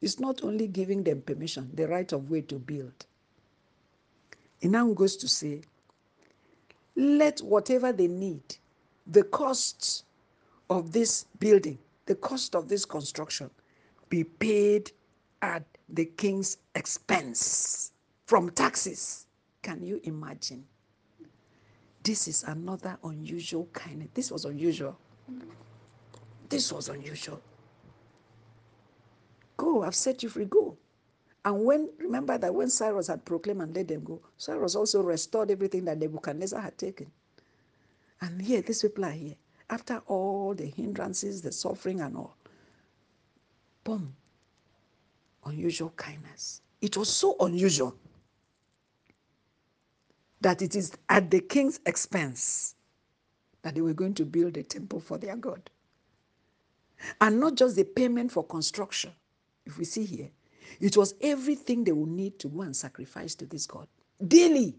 it's 0.00 0.18
not 0.18 0.42
only 0.42 0.66
giving 0.66 1.04
them 1.04 1.22
permission, 1.22 1.70
the 1.74 1.86
right 1.86 2.10
of 2.12 2.28
way 2.30 2.40
to 2.42 2.56
build. 2.56 3.06
It 4.60 4.70
now 4.70 4.92
goes 4.92 5.16
to 5.18 5.28
say, 5.28 5.62
let 6.96 7.38
whatever 7.40 7.92
they 7.92 8.08
need, 8.08 8.42
the 9.06 9.22
cost 9.22 10.04
of 10.70 10.92
this 10.92 11.26
building, 11.38 11.78
the 12.06 12.16
cost 12.16 12.56
of 12.56 12.68
this 12.68 12.84
construction, 12.84 13.48
be 14.12 14.24
paid 14.24 14.92
at 15.40 15.64
the 15.88 16.04
king's 16.04 16.58
expense 16.74 17.92
from 18.26 18.50
taxes. 18.50 19.26
Can 19.62 19.82
you 19.82 20.02
imagine? 20.04 20.66
This 22.02 22.28
is 22.28 22.42
another 22.42 22.98
unusual 23.04 23.70
kind. 23.72 24.02
Of, 24.02 24.12
this 24.12 24.30
was 24.30 24.44
unusual. 24.44 24.98
This 26.50 26.70
was 26.70 26.90
unusual. 26.90 27.40
Go, 29.56 29.82
I've 29.82 29.94
set 29.94 30.22
you 30.22 30.28
free, 30.28 30.44
go. 30.44 30.76
And 31.46 31.64
when, 31.64 31.88
remember 31.98 32.36
that 32.36 32.54
when 32.54 32.68
Cyrus 32.68 33.06
had 33.06 33.24
proclaimed 33.24 33.62
and 33.62 33.74
let 33.74 33.88
them 33.88 34.04
go, 34.04 34.20
Cyrus 34.36 34.74
also 34.74 35.02
restored 35.02 35.50
everything 35.50 35.86
that 35.86 35.96
Nebuchadnezzar 35.96 36.60
had 36.60 36.76
taken. 36.76 37.10
And 38.20 38.42
here, 38.42 38.60
these 38.60 38.82
people 38.82 39.06
are 39.06 39.10
here. 39.10 39.36
After 39.70 40.02
all 40.06 40.52
the 40.52 40.66
hindrances, 40.66 41.40
the 41.40 41.50
suffering, 41.50 42.02
and 42.02 42.14
all, 42.14 42.36
boom, 43.84 44.14
unusual 45.46 45.90
kindness. 45.96 46.62
It 46.80 46.96
was 46.96 47.08
so 47.08 47.36
unusual 47.40 47.96
that 50.40 50.62
it 50.62 50.76
is 50.76 50.92
at 51.08 51.30
the 51.30 51.40
king's 51.40 51.80
expense 51.86 52.74
that 53.62 53.74
they 53.74 53.80
were 53.80 53.94
going 53.94 54.14
to 54.14 54.24
build 54.24 54.56
a 54.56 54.62
temple 54.62 55.00
for 55.00 55.18
their 55.18 55.36
God. 55.36 55.70
And 57.20 57.40
not 57.40 57.56
just 57.56 57.76
the 57.76 57.84
payment 57.84 58.32
for 58.32 58.44
construction, 58.44 59.12
if 59.66 59.78
we 59.78 59.84
see 59.84 60.04
here, 60.04 60.30
it 60.80 60.96
was 60.96 61.14
everything 61.20 61.84
they 61.84 61.92
would 61.92 62.10
need 62.10 62.38
to 62.40 62.48
go 62.48 62.62
and 62.62 62.76
sacrifice 62.76 63.34
to 63.36 63.46
this 63.46 63.66
God 63.66 63.88
daily. 64.28 64.76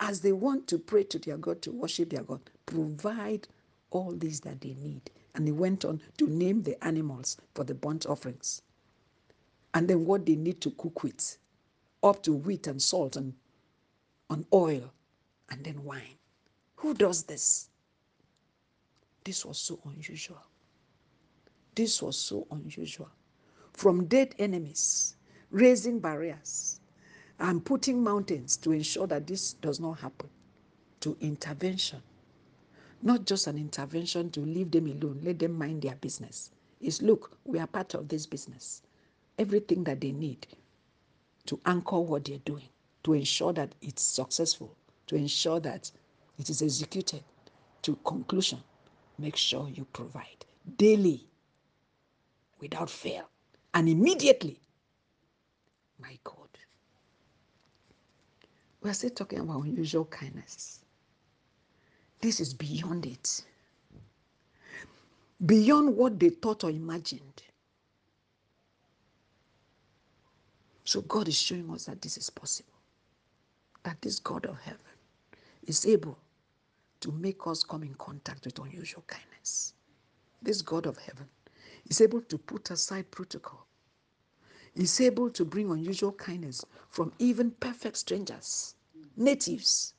As 0.00 0.20
they 0.20 0.32
want 0.32 0.66
to 0.68 0.78
pray 0.78 1.04
to 1.04 1.18
their 1.18 1.38
God, 1.38 1.62
to 1.62 1.72
worship 1.72 2.10
their 2.10 2.22
God, 2.22 2.40
provide 2.66 3.48
all 3.90 4.12
these 4.12 4.40
that 4.40 4.60
they 4.60 4.74
need. 4.74 5.10
And 5.34 5.46
he 5.46 5.52
went 5.52 5.84
on 5.84 6.00
to 6.18 6.26
name 6.26 6.62
the 6.62 6.82
animals 6.84 7.36
for 7.54 7.64
the 7.64 7.74
burnt 7.74 8.06
offerings. 8.06 8.62
And 9.74 9.88
then 9.88 10.04
what 10.04 10.26
they 10.26 10.36
need 10.36 10.60
to 10.62 10.70
cook 10.72 11.02
with, 11.02 11.38
up 12.02 12.22
to 12.24 12.32
wheat 12.32 12.66
and 12.66 12.80
salt 12.82 13.16
and 13.16 13.34
on 14.30 14.46
oil, 14.52 14.92
and 15.50 15.64
then 15.64 15.84
wine. 15.84 16.18
Who 16.76 16.94
does 16.94 17.22
this? 17.22 17.68
This 19.24 19.44
was 19.44 19.58
so 19.58 19.78
unusual. 19.84 20.42
This 21.74 22.02
was 22.02 22.16
so 22.16 22.46
unusual. 22.50 23.08
From 23.72 24.06
dead 24.06 24.34
enemies, 24.38 25.16
raising 25.50 26.00
barriers, 26.00 26.80
and 27.38 27.64
putting 27.64 28.02
mountains 28.02 28.56
to 28.58 28.72
ensure 28.72 29.06
that 29.06 29.26
this 29.26 29.52
does 29.54 29.78
not 29.78 29.98
happen, 30.00 30.28
to 31.00 31.16
intervention. 31.20 32.02
Not 33.02 33.26
just 33.26 33.46
an 33.46 33.58
intervention 33.58 34.30
to 34.32 34.40
leave 34.40 34.70
them 34.70 34.86
alone, 34.86 35.20
let 35.22 35.38
them 35.38 35.52
mind 35.58 35.82
their 35.82 35.96
business. 35.96 36.50
Is 36.80 37.02
look, 37.02 37.36
we 37.44 37.58
are 37.58 37.66
part 37.66 37.94
of 37.94 38.08
this 38.08 38.26
business. 38.26 38.82
Everything 39.38 39.84
that 39.84 40.00
they 40.00 40.12
need 40.12 40.46
to 41.46 41.60
anchor 41.66 42.00
what 42.00 42.24
they're 42.26 42.38
doing, 42.38 42.68
to 43.04 43.14
ensure 43.14 43.52
that 43.54 43.74
it's 43.82 44.02
successful, 44.02 44.74
to 45.06 45.16
ensure 45.16 45.60
that 45.60 45.90
it 46.38 46.50
is 46.50 46.62
executed 46.62 47.22
to 47.82 47.96
conclusion. 48.04 48.58
Make 49.18 49.36
sure 49.36 49.68
you 49.68 49.86
provide 49.92 50.44
daily 50.76 51.26
without 52.60 52.90
fail. 52.90 53.28
And 53.74 53.88
immediately, 53.88 54.60
my 56.00 56.18
God. 56.24 56.48
We 58.82 58.90
are 58.90 58.94
still 58.94 59.10
talking 59.10 59.40
about 59.40 59.64
unusual 59.64 60.04
kindness. 60.06 60.80
This 62.20 62.40
is 62.40 62.54
beyond 62.54 63.06
it. 63.06 63.44
Beyond 65.44 65.96
what 65.96 66.18
they 66.18 66.30
thought 66.30 66.64
or 66.64 66.70
imagined. 66.70 67.42
So 70.84 71.02
God 71.02 71.28
is 71.28 71.40
showing 71.40 71.70
us 71.70 71.84
that 71.86 72.02
this 72.02 72.16
is 72.16 72.30
possible. 72.30 72.72
That 73.84 74.00
this 74.02 74.18
God 74.18 74.46
of 74.46 74.58
heaven 74.60 74.80
is 75.66 75.86
able 75.86 76.18
to 77.00 77.12
make 77.12 77.46
us 77.46 77.62
come 77.62 77.82
in 77.84 77.94
contact 77.94 78.44
with 78.44 78.58
unusual 78.58 79.04
kindness. 79.06 79.74
This 80.42 80.62
God 80.62 80.86
of 80.86 80.98
heaven 80.98 81.28
is 81.88 82.00
able 82.00 82.22
to 82.22 82.38
put 82.38 82.70
aside 82.70 83.10
protocol. 83.10 83.66
Is 84.74 85.00
able 85.00 85.30
to 85.30 85.44
bring 85.44 85.70
unusual 85.70 86.12
kindness 86.12 86.64
from 86.90 87.12
even 87.18 87.50
perfect 87.52 87.96
strangers, 87.96 88.74
natives, 89.16 89.94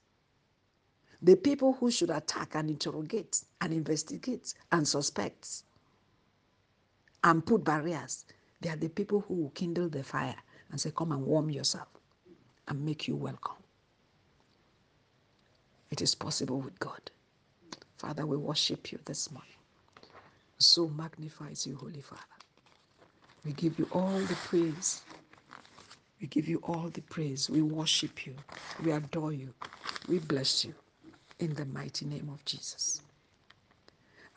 the 1.22 1.36
people 1.36 1.74
who 1.74 1.92
should 1.92 2.10
attack 2.10 2.56
and 2.56 2.70
interrogate 2.70 3.44
and 3.62 3.74
investigate 3.74 4.54
and 4.72 4.88
suspect 4.88 5.64
and 7.24 7.46
put 7.46 7.64
barriers. 7.64 8.26
They 8.62 8.70
are 8.70 8.78
the 8.78 8.90
people 8.90 9.22
who 9.28 9.36
will 9.36 9.50
kindle 9.52 9.90
the 9.90 10.04
fire 10.04 10.36
and 10.72 10.80
say, 10.80 10.92
Come 10.96 11.12
and 11.12 11.26
warm 11.26 11.50
yourself 11.50 11.88
and 12.68 12.84
make 12.86 13.08
you 13.08 13.16
welcome. 13.16 13.58
It 15.92 16.02
is 16.02 16.16
possible 16.16 16.62
with 16.62 16.80
God. 16.80 17.12
Father, 17.98 18.26
we 18.26 18.38
worship 18.38 18.92
you 18.92 19.00
this 19.06 19.32
morning 19.32 19.50
so 20.60 20.90
magnifies 20.90 21.68
you, 21.68 21.76
Holy 21.78 22.02
Father. 22.02 22.22
We 23.46 23.54
give 23.54 23.80
you 23.80 23.88
all 23.92 24.12
the 24.20 24.36
praise. 24.36 25.04
We 26.22 26.28
give 26.28 26.48
you 26.48 26.60
all 26.64 26.90
the 26.90 27.02
praise. 27.02 27.50
We 27.50 27.62
worship 27.62 28.26
you. 28.28 28.36
We 28.84 28.92
adore 28.92 29.34
you. 29.34 29.54
We 30.08 30.20
bless 30.20 30.66
you 30.66 30.76
in 31.40 31.54
the 31.56 31.66
mighty 31.66 32.06
name 32.06 32.30
of 32.34 32.44
Jesus. 32.46 33.02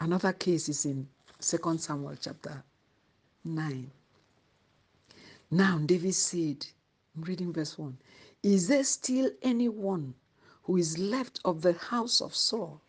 Another 0.00 0.32
case 0.32 0.68
is 0.68 0.85
in 0.87 1.09
2 1.40 1.78
Samuel 1.78 2.16
chapter 2.21 2.62
9. 3.44 3.90
Now 5.50 5.78
David 5.85 6.14
said, 6.14 6.66
I'm 7.16 7.25
reading 7.25 7.52
verse 7.52 7.78
1 7.78 7.97
Is 8.42 8.68
there 8.68 8.85
still 8.85 9.30
anyone 9.42 10.14
who 10.64 10.76
is 10.78 10.99
left 10.99 11.40
of 11.44 11.62
the 11.62 11.75
house 11.75 12.21
of 12.21 12.35
Saul 12.35 12.80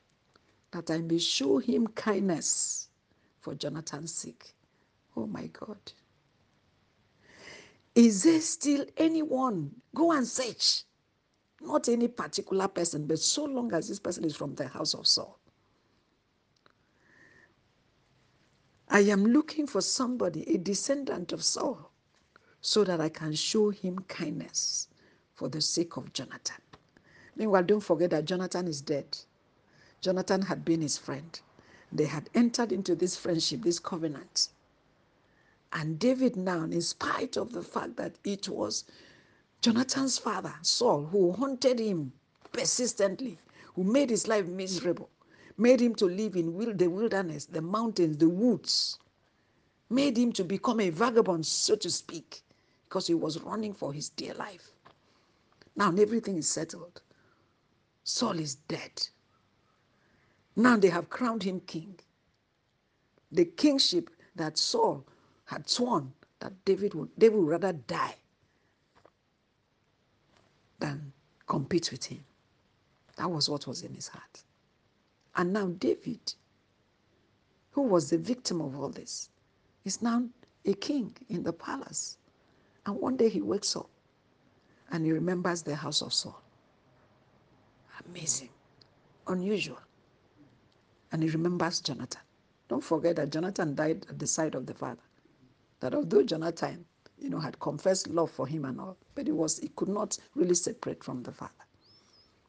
that 0.71 0.89
I 0.91 0.99
may 0.99 1.19
show 1.19 1.57
him 1.59 1.87
kindness? 1.87 2.89
for 3.43 3.53
Jonathan's 3.55 4.13
sake. 4.13 4.53
Oh 5.17 5.27
my 5.27 5.47
God. 5.47 5.77
Is 7.93 8.23
there 8.23 8.39
still 8.41 8.85
anyone? 8.97 9.71
Go 9.93 10.13
and 10.13 10.25
search. 10.25 10.83
Not 11.73 11.89
any 11.89 12.07
particular 12.07 12.67
person, 12.67 13.07
but 13.07 13.17
so 13.17 13.45
long 13.45 13.73
as 13.73 13.87
this 13.87 13.97
person 13.97 14.23
is 14.25 14.35
from 14.35 14.53
the 14.53 14.67
house 14.67 14.93
of 14.93 15.07
Saul. 15.07 15.39
I 18.89 18.99
am 18.99 19.25
looking 19.25 19.65
for 19.65 19.81
somebody, 19.81 20.47
a 20.53 20.59
descendant 20.59 21.33
of 21.33 21.43
Saul, 21.43 21.89
so 22.61 22.83
that 22.83 23.01
I 23.01 23.09
can 23.09 23.33
show 23.33 23.71
him 23.71 24.05
kindness 24.07 24.87
for 25.33 25.49
the 25.49 25.61
sake 25.61 25.97
of 25.97 26.13
Jonathan. 26.13 26.61
Meanwhile, 27.35 27.63
don't 27.63 27.79
forget 27.79 28.11
that 28.11 28.25
Jonathan 28.25 28.67
is 28.67 28.79
dead. 28.79 29.17
Jonathan 29.99 30.43
had 30.43 30.63
been 30.63 30.81
his 30.81 30.99
friend. 30.99 31.41
They 31.91 32.05
had 32.05 32.29
entered 32.35 32.71
into 32.71 32.93
this 32.93 33.17
friendship, 33.17 33.63
this 33.63 33.79
covenant. 33.79 34.49
And 35.71 35.97
David 35.97 36.35
now, 36.35 36.65
in 36.65 36.81
spite 36.83 37.35
of 37.35 37.51
the 37.51 37.63
fact 37.63 37.95
that 37.95 38.13
it 38.23 38.47
was 38.47 38.83
Jonathan's 39.63 40.17
father, 40.17 40.53
Saul, 40.61 41.05
who 41.05 41.31
haunted 41.31 41.79
him 41.79 42.11
persistently, 42.51 43.39
who 43.75 43.85
made 43.85 44.09
his 44.09 44.27
life 44.27 44.45
miserable, 44.45 45.09
made 45.57 45.81
him 45.81 45.95
to 45.95 46.05
live 46.05 46.35
in 46.35 46.57
the 46.77 46.87
wilderness, 46.87 47.45
the 47.45 47.61
mountains, 47.61 48.17
the 48.17 48.27
woods, 48.27 48.99
made 49.89 50.17
him 50.17 50.33
to 50.33 50.43
become 50.43 50.81
a 50.81 50.89
vagabond, 50.89 51.45
so 51.45 51.77
to 51.77 51.89
speak, 51.89 52.41
because 52.83 53.07
he 53.07 53.13
was 53.13 53.39
running 53.39 53.73
for 53.73 53.93
his 53.93 54.09
dear 54.09 54.33
life. 54.33 54.69
Now 55.77 55.93
everything 55.95 56.35
is 56.35 56.49
settled. 56.49 57.01
Saul 58.03 58.39
is 58.39 58.55
dead. 58.55 59.07
Now 60.57 60.75
they 60.75 60.89
have 60.89 61.09
crowned 61.09 61.43
him 61.43 61.61
king. 61.61 61.97
The 63.31 63.45
kingship 63.45 64.09
that 64.35 64.57
Saul 64.57 65.05
had 65.45 65.69
sworn 65.69 66.11
that 66.39 66.65
David 66.65 66.95
would, 66.95 67.17
David 67.17 67.37
would 67.39 67.47
rather 67.47 67.71
die 67.71 68.15
compete 71.47 71.91
with 71.91 72.05
him. 72.05 72.23
That 73.17 73.29
was 73.29 73.49
what 73.49 73.67
was 73.67 73.83
in 73.83 73.93
his 73.93 74.07
heart. 74.07 74.43
And 75.35 75.53
now 75.53 75.67
David, 75.67 76.33
who 77.71 77.81
was 77.83 78.09
the 78.09 78.17
victim 78.17 78.61
of 78.61 78.79
all 78.79 78.89
this, 78.89 79.29
is 79.85 80.01
now 80.01 80.23
a 80.65 80.73
king 80.73 81.15
in 81.29 81.43
the 81.43 81.53
palace. 81.53 82.17
And 82.85 82.99
one 82.99 83.17
day 83.17 83.29
he 83.29 83.41
wakes 83.41 83.75
up 83.75 83.89
and 84.91 85.05
he 85.05 85.11
remembers 85.11 85.61
the 85.61 85.75
house 85.75 86.01
of 86.01 86.13
Saul. 86.13 86.39
Amazing, 88.05 88.49
unusual 89.27 89.79
and 91.13 91.21
he 91.21 91.29
remembers 91.29 91.79
Jonathan. 91.79 92.21
Don't 92.67 92.83
forget 92.83 93.15
that 93.17 93.31
Jonathan 93.31 93.75
died 93.75 94.05
at 94.09 94.17
the 94.17 94.27
side 94.27 94.55
of 94.55 94.65
the 94.65 94.73
father. 94.73 95.01
That 95.79 95.93
although 95.93 96.23
Jonathan, 96.23 96.85
you 97.23 97.29
know, 97.29 97.39
had 97.39 97.59
confessed 97.59 98.09
love 98.09 98.29
for 98.29 98.45
him 98.45 98.65
and 98.65 98.79
all, 98.81 98.97
but 99.15 99.27
it 99.29 99.31
was 99.31 99.57
he 99.57 99.69
could 99.69 99.87
not 99.87 100.17
really 100.35 100.55
separate 100.55 101.03
from 101.03 101.23
the 101.23 101.31
father. 101.31 101.53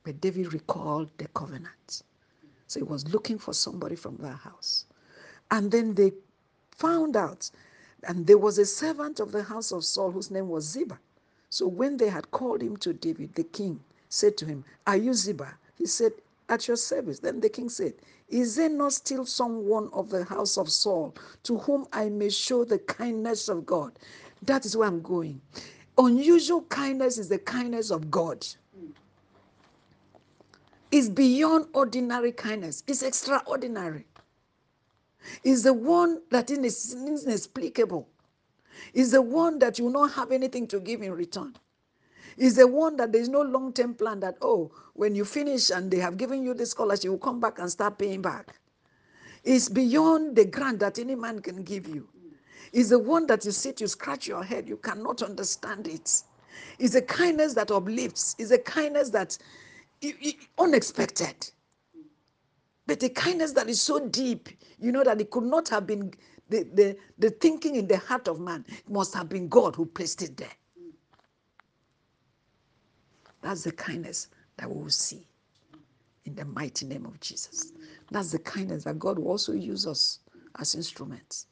But 0.02 0.20
David 0.20 0.52
recalled 0.52 1.10
the 1.16 1.28
covenant. 1.28 2.02
So 2.66 2.80
he 2.80 2.84
was 2.84 3.08
looking 3.12 3.38
for 3.38 3.54
somebody 3.54 3.94
from 3.94 4.16
that 4.18 4.36
house. 4.36 4.86
And 5.50 5.70
then 5.70 5.94
they 5.94 6.12
found 6.76 7.16
out, 7.16 7.50
and 8.08 8.26
there 8.26 8.38
was 8.38 8.58
a 8.58 8.66
servant 8.66 9.20
of 9.20 9.32
the 9.32 9.44
house 9.44 9.72
of 9.72 9.84
Saul 9.84 10.10
whose 10.10 10.30
name 10.30 10.48
was 10.48 10.64
Ziba. 10.64 10.98
So 11.50 11.68
when 11.68 11.96
they 11.96 12.08
had 12.08 12.30
called 12.32 12.62
him 12.62 12.76
to 12.78 12.92
David, 12.92 13.34
the 13.34 13.44
king 13.44 13.80
said 14.08 14.36
to 14.38 14.46
him, 14.46 14.64
Are 14.86 14.96
you 14.96 15.14
Ziba? 15.14 15.54
He 15.76 15.86
said, 15.86 16.12
At 16.48 16.66
your 16.66 16.76
service. 16.76 17.20
Then 17.20 17.40
the 17.40 17.48
king 17.48 17.68
said, 17.68 17.94
Is 18.28 18.56
there 18.56 18.68
not 18.68 18.92
still 18.92 19.24
someone 19.24 19.88
of 19.92 20.10
the 20.10 20.24
house 20.24 20.58
of 20.58 20.68
Saul 20.70 21.14
to 21.44 21.58
whom 21.58 21.86
I 21.92 22.08
may 22.08 22.30
show 22.30 22.64
the 22.64 22.78
kindness 22.80 23.48
of 23.48 23.64
God? 23.64 23.92
That 24.46 24.66
is 24.66 24.76
where 24.76 24.88
I'm 24.88 25.02
going. 25.02 25.40
Unusual 25.98 26.62
kindness 26.64 27.18
is 27.18 27.28
the 27.28 27.38
kindness 27.38 27.90
of 27.90 28.10
God. 28.10 28.46
It's 30.92 31.08
beyond 31.10 31.68
ordinary 31.74 32.32
kindness, 32.32 32.84
it's 32.86 33.02
extraordinary. 33.02 34.06
It's 35.44 35.62
the 35.64 35.74
one 35.74 36.22
that 36.30 36.50
is 36.50 36.94
inexplicable. 36.94 38.08
It's 38.94 39.12
the 39.12 39.22
one 39.22 39.58
that 39.60 39.78
you 39.78 39.90
not 39.90 40.12
have 40.12 40.32
anything 40.32 40.66
to 40.68 40.80
give 40.80 41.02
in 41.02 41.12
return 41.12 41.54
It's 42.36 42.56
the 42.56 42.66
one 42.68 42.96
that 42.96 43.12
there's 43.12 43.28
no 43.28 43.42
long 43.42 43.72
term 43.72 43.94
plan 43.94 44.20
that, 44.20 44.36
oh, 44.42 44.72
when 44.94 45.14
you 45.14 45.24
finish 45.24 45.70
and 45.70 45.90
they 45.90 45.98
have 45.98 46.16
given 46.16 46.42
you 46.44 46.54
the 46.54 46.66
scholarship, 46.66 47.04
you 47.04 47.12
will 47.12 47.18
come 47.18 47.40
back 47.40 47.58
and 47.60 47.70
start 47.70 47.98
paying 47.98 48.22
back. 48.22 48.56
It's 49.44 49.68
beyond 49.68 50.36
the 50.36 50.46
grant 50.46 50.80
that 50.80 50.98
any 50.98 51.16
man 51.16 51.40
can 51.40 51.62
give 51.64 51.88
you. 51.88 52.08
It's 52.74 52.88
the 52.90 52.98
one 52.98 53.28
that 53.28 53.44
you 53.44 53.52
sit, 53.52 53.80
you 53.80 53.86
scratch 53.86 54.26
your 54.26 54.42
head, 54.42 54.68
you 54.68 54.76
cannot 54.76 55.22
understand 55.22 55.86
it. 55.86 56.22
It's 56.80 56.96
a 56.96 57.02
kindness 57.02 57.54
that 57.54 57.70
uplifts, 57.70 58.34
it's 58.36 58.50
a 58.50 58.58
kindness 58.58 59.10
that 59.10 59.38
unexpected. 60.58 61.50
But 62.86 63.02
a 63.04 63.08
kindness 63.08 63.52
that 63.52 63.68
is 63.68 63.80
so 63.80 64.08
deep, 64.08 64.48
you 64.80 64.90
know, 64.90 65.04
that 65.04 65.20
it 65.20 65.30
could 65.30 65.44
not 65.44 65.68
have 65.68 65.86
been 65.86 66.12
the, 66.50 66.64
the, 66.74 66.96
the 67.16 67.30
thinking 67.30 67.76
in 67.76 67.86
the 67.86 67.96
heart 67.96 68.26
of 68.26 68.40
man. 68.40 68.64
It 68.68 68.90
must 68.90 69.14
have 69.14 69.28
been 69.28 69.48
God 69.48 69.76
who 69.76 69.86
placed 69.86 70.20
it 70.22 70.36
there. 70.36 70.52
That's 73.40 73.62
the 73.62 73.72
kindness 73.72 74.28
that 74.56 74.68
we 74.68 74.82
will 74.82 74.90
see 74.90 75.26
in 76.24 76.34
the 76.34 76.44
mighty 76.44 76.86
name 76.86 77.06
of 77.06 77.20
Jesus. 77.20 77.72
That's 78.10 78.32
the 78.32 78.40
kindness 78.40 78.84
that 78.84 78.98
God 78.98 79.18
will 79.18 79.28
also 79.28 79.52
use 79.52 79.86
us 79.86 80.18
as 80.58 80.74
instruments. 80.74 81.46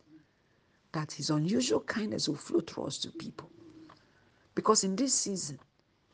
That 0.92 1.12
His 1.12 1.30
unusual 1.30 1.80
kindness 1.80 2.28
will 2.28 2.36
flow 2.36 2.60
through 2.60 2.84
us 2.84 2.98
to 2.98 3.10
people. 3.10 3.50
Because 4.54 4.84
in 4.84 4.94
this 4.96 5.14
season, 5.14 5.58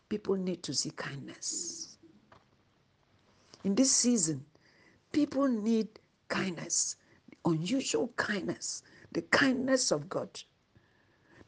people 0.09 0.37
need 0.37 0.63
to 0.63 0.75
see 0.75 0.91
kindness. 0.91 1.99
In 3.65 3.75
this 3.75 3.91
season, 3.91 4.45
people 5.13 5.49
need 5.49 5.89
kindness, 6.29 6.97
unusual 7.45 8.13
kindness, 8.17 8.83
the 9.13 9.23
kindness 9.23 9.91
of 9.91 10.09
God. 10.09 10.29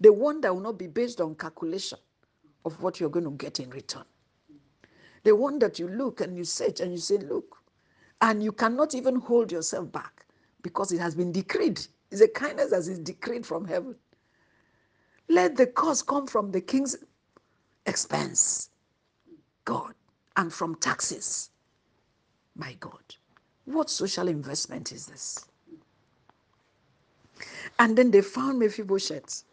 The 0.01 0.13
one 0.13 0.41
that 0.41 0.53
will 0.55 0.63
not 0.63 0.79
be 0.79 0.87
based 0.87 1.21
on 1.21 1.35
calculation 1.35 1.99
of 2.65 2.83
what 2.83 2.99
you're 2.99 3.11
going 3.11 3.25
to 3.25 3.31
get 3.33 3.61
in 3.61 3.71
return. 3.71 4.05
The 5.25 5.37
one 5.37 5.59
that 5.59 5.79
you 5.79 5.89
look 5.89 6.21
and 6.21 6.37
you 6.37 6.45
search 6.45 6.81
and 6.81 6.91
you 6.93 6.99
say, 6.99 7.19
Look, 7.19 7.59
and 8.21 8.43
you 8.43 8.53
cannot 8.53 8.95
even 8.95 9.17
hold 9.17 9.53
yourself 9.53 9.93
back 9.93 10.27
because 10.63 10.93
it 10.93 10.99
has 10.99 11.15
been 11.15 11.33
decreed. 11.33 11.81
It's 12.11 12.21
a 12.21 12.29
kindness 12.29 12.71
that 12.71 12.79
is 12.81 12.99
decreed 12.99 13.47
from 13.47 13.67
heaven. 13.67 13.97
Let 15.29 15.57
the 15.57 15.67
cost 15.67 16.07
come 16.07 16.27
from 16.27 16.51
the 16.53 16.61
king's 16.61 16.97
expense, 17.87 18.71
God, 19.65 19.95
and 20.37 20.53
from 20.53 20.75
taxes. 20.77 21.51
My 22.57 22.75
God, 22.81 23.17
what 23.65 23.91
social 23.91 24.29
investment 24.29 24.93
is 24.93 25.07
this? 25.07 25.47
And 27.79 27.97
then 27.97 28.11
they 28.11 28.23
found 28.23 28.59
Mephibosheth. 28.59 29.45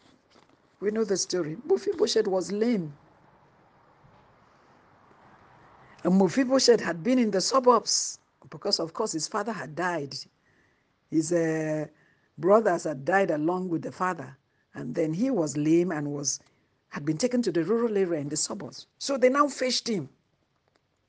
We 0.80 0.92
know 0.92 1.04
the 1.04 1.18
story. 1.18 1.58
Mephibosheth 1.66 2.28
was 2.28 2.52
lame. 2.52 2.94
And 6.04 6.18
Mephibosheth 6.18 6.82
had 6.82 7.04
been 7.04 7.20
in 7.20 7.32
the 7.32 7.42
suburbs 7.42 8.20
because, 8.50 8.80
of 8.80 8.94
course, 8.94 9.14
his 9.14 9.28
father 9.28 9.52
had 9.54 9.76
died. 9.76 10.16
His 11.12 11.32
uh, 11.34 11.88
brothers 12.38 12.84
had 12.84 13.06
died 13.06 13.32
along 13.32 13.70
with 13.70 13.82
the 13.82 13.92
father. 13.92 14.38
And 14.74 14.94
then 14.94 15.14
he 15.14 15.32
was 15.32 15.58
lame 15.58 15.92
and 15.92 16.12
was 16.14 16.40
had 16.90 17.06
been 17.06 17.18
taken 17.18 17.42
to 17.44 17.52
the 17.52 17.64
rural 17.64 17.98
area 17.98 18.20
in 18.20 18.30
the 18.30 18.38
suburbs. 18.38 18.88
So 18.98 19.18
they 19.18 19.30
now 19.30 19.48
fetched 19.48 19.88
him 19.88 20.10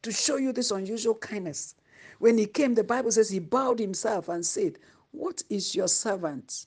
to 0.03 0.13
show 0.13 0.37
you 0.37 0.53
this 0.53 0.71
unusual 0.71 1.15
kindness. 1.15 1.75
When 2.19 2.39
he 2.39 2.47
came, 2.47 2.75
the 2.75 2.85
Bible 2.85 3.13
says 3.13 3.31
he 3.31 3.39
bowed 3.39 3.79
himself 3.79 4.29
and 4.29 4.45
said, 4.45 4.79
What 5.13 5.43
is 5.51 5.75
your 5.75 5.89
servant 5.89 6.67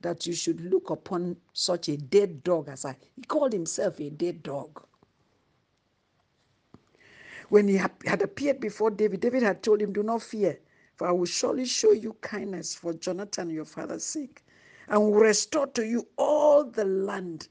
that 0.00 0.26
you 0.26 0.32
should 0.32 0.60
look 0.60 0.90
upon 0.90 1.36
such 1.52 1.88
a 1.88 1.96
dead 1.96 2.42
dog 2.44 2.68
as 2.68 2.84
I? 2.84 2.96
He 3.14 3.22
called 3.22 3.52
himself 3.52 4.00
a 4.00 4.10
dead 4.10 4.42
dog. 4.42 4.82
When 7.48 7.68
he 7.68 7.76
had 7.76 8.22
appeared 8.22 8.60
before 8.60 8.90
David, 8.90 9.20
David 9.20 9.42
had 9.42 9.62
told 9.62 9.80
him, 9.80 9.92
Do 9.92 10.02
not 10.02 10.22
fear, 10.22 10.58
for 10.96 11.08
I 11.08 11.12
will 11.12 11.26
surely 11.26 11.66
show 11.66 11.92
you 11.92 12.14
kindness 12.22 12.74
for 12.74 12.94
Jonathan, 12.94 13.50
your 13.50 13.66
father's 13.66 14.04
sake, 14.04 14.44
and 14.88 15.00
will 15.00 15.14
restore 15.14 15.66
to 15.68 15.86
you 15.86 16.08
all 16.16 16.64
the 16.64 16.84
land. 16.84 17.48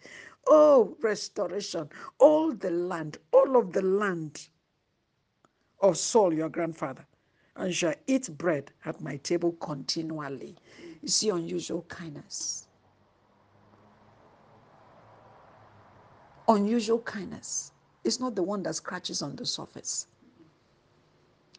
Oh, 0.47 0.95
restoration, 1.01 1.89
all 2.19 2.53
the 2.53 2.71
land, 2.71 3.17
all 3.31 3.57
of 3.57 3.73
the 3.73 3.81
land 3.81 4.47
of 5.81 5.97
Saul, 5.97 6.33
your 6.33 6.49
grandfather, 6.49 7.05
and 7.55 7.73
shall 7.73 7.95
eat 8.07 8.29
bread 8.37 8.71
at 8.85 9.01
my 9.01 9.17
table 9.17 9.53
continually. 9.53 10.55
You 11.01 11.07
see, 11.09 11.29
unusual 11.29 11.83
kindness. 11.83 12.67
Unusual 16.47 16.99
kindness. 17.01 17.73
It's 18.03 18.19
not 18.19 18.35
the 18.35 18.43
one 18.43 18.63
that 18.63 18.75
scratches 18.75 19.21
on 19.23 19.35
the 19.35 19.45
surface. 19.45 20.07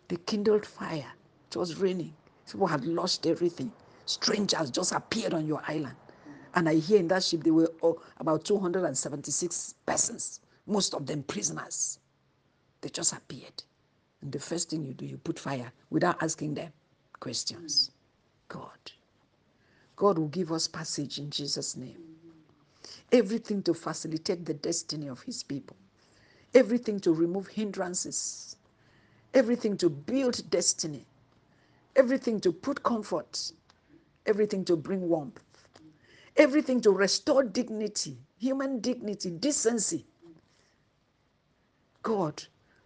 The 0.08 0.16
kindled 0.18 0.66
fire. 0.66 1.15
It 1.48 1.56
was 1.56 1.76
raining. 1.76 2.14
People 2.50 2.66
had 2.66 2.84
lost 2.84 3.26
everything. 3.26 3.72
Strangers 4.04 4.70
just 4.70 4.92
appeared 4.92 5.34
on 5.34 5.46
your 5.46 5.62
island. 5.66 5.96
And 6.54 6.68
I 6.68 6.74
hear 6.74 6.98
in 6.98 7.08
that 7.08 7.24
ship 7.24 7.42
there 7.44 7.52
were 7.52 7.70
oh, 7.82 8.00
about 8.18 8.44
276 8.44 9.74
persons, 9.84 10.40
most 10.66 10.94
of 10.94 11.06
them 11.06 11.22
prisoners. 11.22 11.98
They 12.80 12.88
just 12.88 13.12
appeared. 13.12 13.62
And 14.22 14.32
the 14.32 14.38
first 14.38 14.70
thing 14.70 14.84
you 14.84 14.94
do, 14.94 15.06
you 15.06 15.18
put 15.18 15.38
fire 15.38 15.70
without 15.90 16.22
asking 16.22 16.54
them 16.54 16.72
questions. 17.20 17.90
God. 18.48 18.92
God 19.96 20.18
will 20.18 20.28
give 20.28 20.52
us 20.52 20.68
passage 20.68 21.18
in 21.18 21.30
Jesus' 21.30 21.76
name. 21.76 22.02
Everything 23.12 23.62
to 23.64 23.74
facilitate 23.74 24.44
the 24.44 24.54
destiny 24.54 25.08
of 25.08 25.22
his 25.22 25.42
people 25.42 25.76
everything 26.56 26.98
to 27.00 27.12
remove 27.12 27.46
hindrances, 27.48 28.56
everything 29.34 29.76
to 29.76 29.90
build 29.90 30.48
destiny, 30.50 31.04
everything 31.96 32.40
to 32.40 32.52
put 32.52 32.82
comfort, 32.82 33.52
everything 34.26 34.64
to 34.66 34.76
bring 34.76 35.08
warmth, 35.08 35.40
everything 36.36 36.80
to 36.82 36.90
restore 36.90 37.42
dignity, 37.42 38.16
human 38.38 38.80
dignity, 38.80 39.30
decency. 39.30 40.06
God 42.02 42.42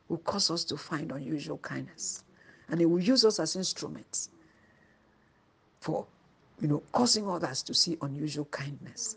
will 0.09 0.19
cause 0.19 0.51
us 0.51 0.65
to 0.65 0.77
find 0.77 1.13
unusual 1.13 1.59
kindness, 1.59 2.25
and 2.69 2.81
He 2.81 2.87
will 2.87 3.01
use 3.01 3.25
us 3.25 3.39
as 3.41 3.57
instruments 3.57 4.31
for, 5.81 6.07
you 6.61 6.69
know, 6.69 6.83
causing 6.93 7.29
others 7.29 7.63
to 7.65 7.75
see 7.75 7.99
unusual 8.03 8.47
kindness. 8.47 9.17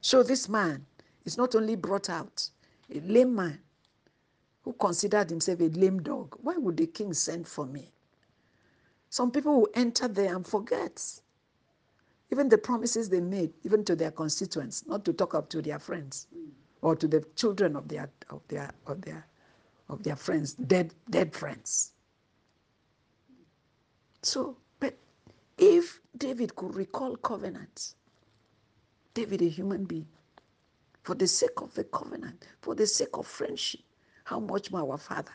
So 0.00 0.22
this 0.22 0.48
man 0.48 0.86
is 1.24 1.36
not 1.36 1.54
only 1.54 1.76
brought 1.76 2.10
out, 2.10 2.48
a 2.94 3.00
lame 3.00 3.34
man 3.34 3.58
who 4.62 4.72
considered 4.74 5.30
himself 5.30 5.60
a 5.60 5.64
lame 5.64 6.02
dog. 6.02 6.36
Why 6.42 6.56
would 6.56 6.76
the 6.76 6.86
king 6.86 7.12
send 7.12 7.46
for 7.48 7.66
me? 7.66 7.92
Some 9.10 9.30
people 9.30 9.60
will 9.60 9.68
enter 9.74 10.08
there 10.08 10.34
and 10.34 10.46
forget 10.46 11.20
even 12.32 12.48
the 12.48 12.58
promises 12.58 13.08
they 13.08 13.20
made, 13.20 13.52
even 13.64 13.84
to 13.84 13.96
their 13.96 14.10
constituents, 14.10 14.84
not 14.86 15.04
to 15.04 15.12
talk 15.12 15.34
up 15.34 15.48
to 15.50 15.62
their 15.62 15.78
friends 15.78 16.26
or 16.82 16.96
to 16.96 17.08
the 17.08 17.24
children 17.36 17.76
of 17.76 17.88
their 17.88 18.10
of 18.30 18.42
their 18.48 18.70
of 18.86 19.02
their 19.02 19.26
of 19.88 20.02
their 20.02 20.16
friends, 20.16 20.54
dead 20.54 20.94
dead 21.10 21.34
friends. 21.34 21.92
So, 24.22 24.56
but 24.80 24.96
if 25.58 26.00
David 26.16 26.56
could 26.56 26.74
recall 26.74 27.16
covenants, 27.16 27.94
David 29.14 29.42
a 29.42 29.48
human 29.48 29.84
being, 29.84 30.08
for 31.02 31.14
the 31.14 31.28
sake 31.28 31.60
of 31.62 31.74
the 31.74 31.84
covenant, 31.84 32.46
for 32.60 32.74
the 32.74 32.86
sake 32.86 33.16
of 33.16 33.26
friendship. 33.26 33.80
How 34.24 34.40
much 34.40 34.72
more 34.72 34.90
our 34.92 34.98
Father? 34.98 35.32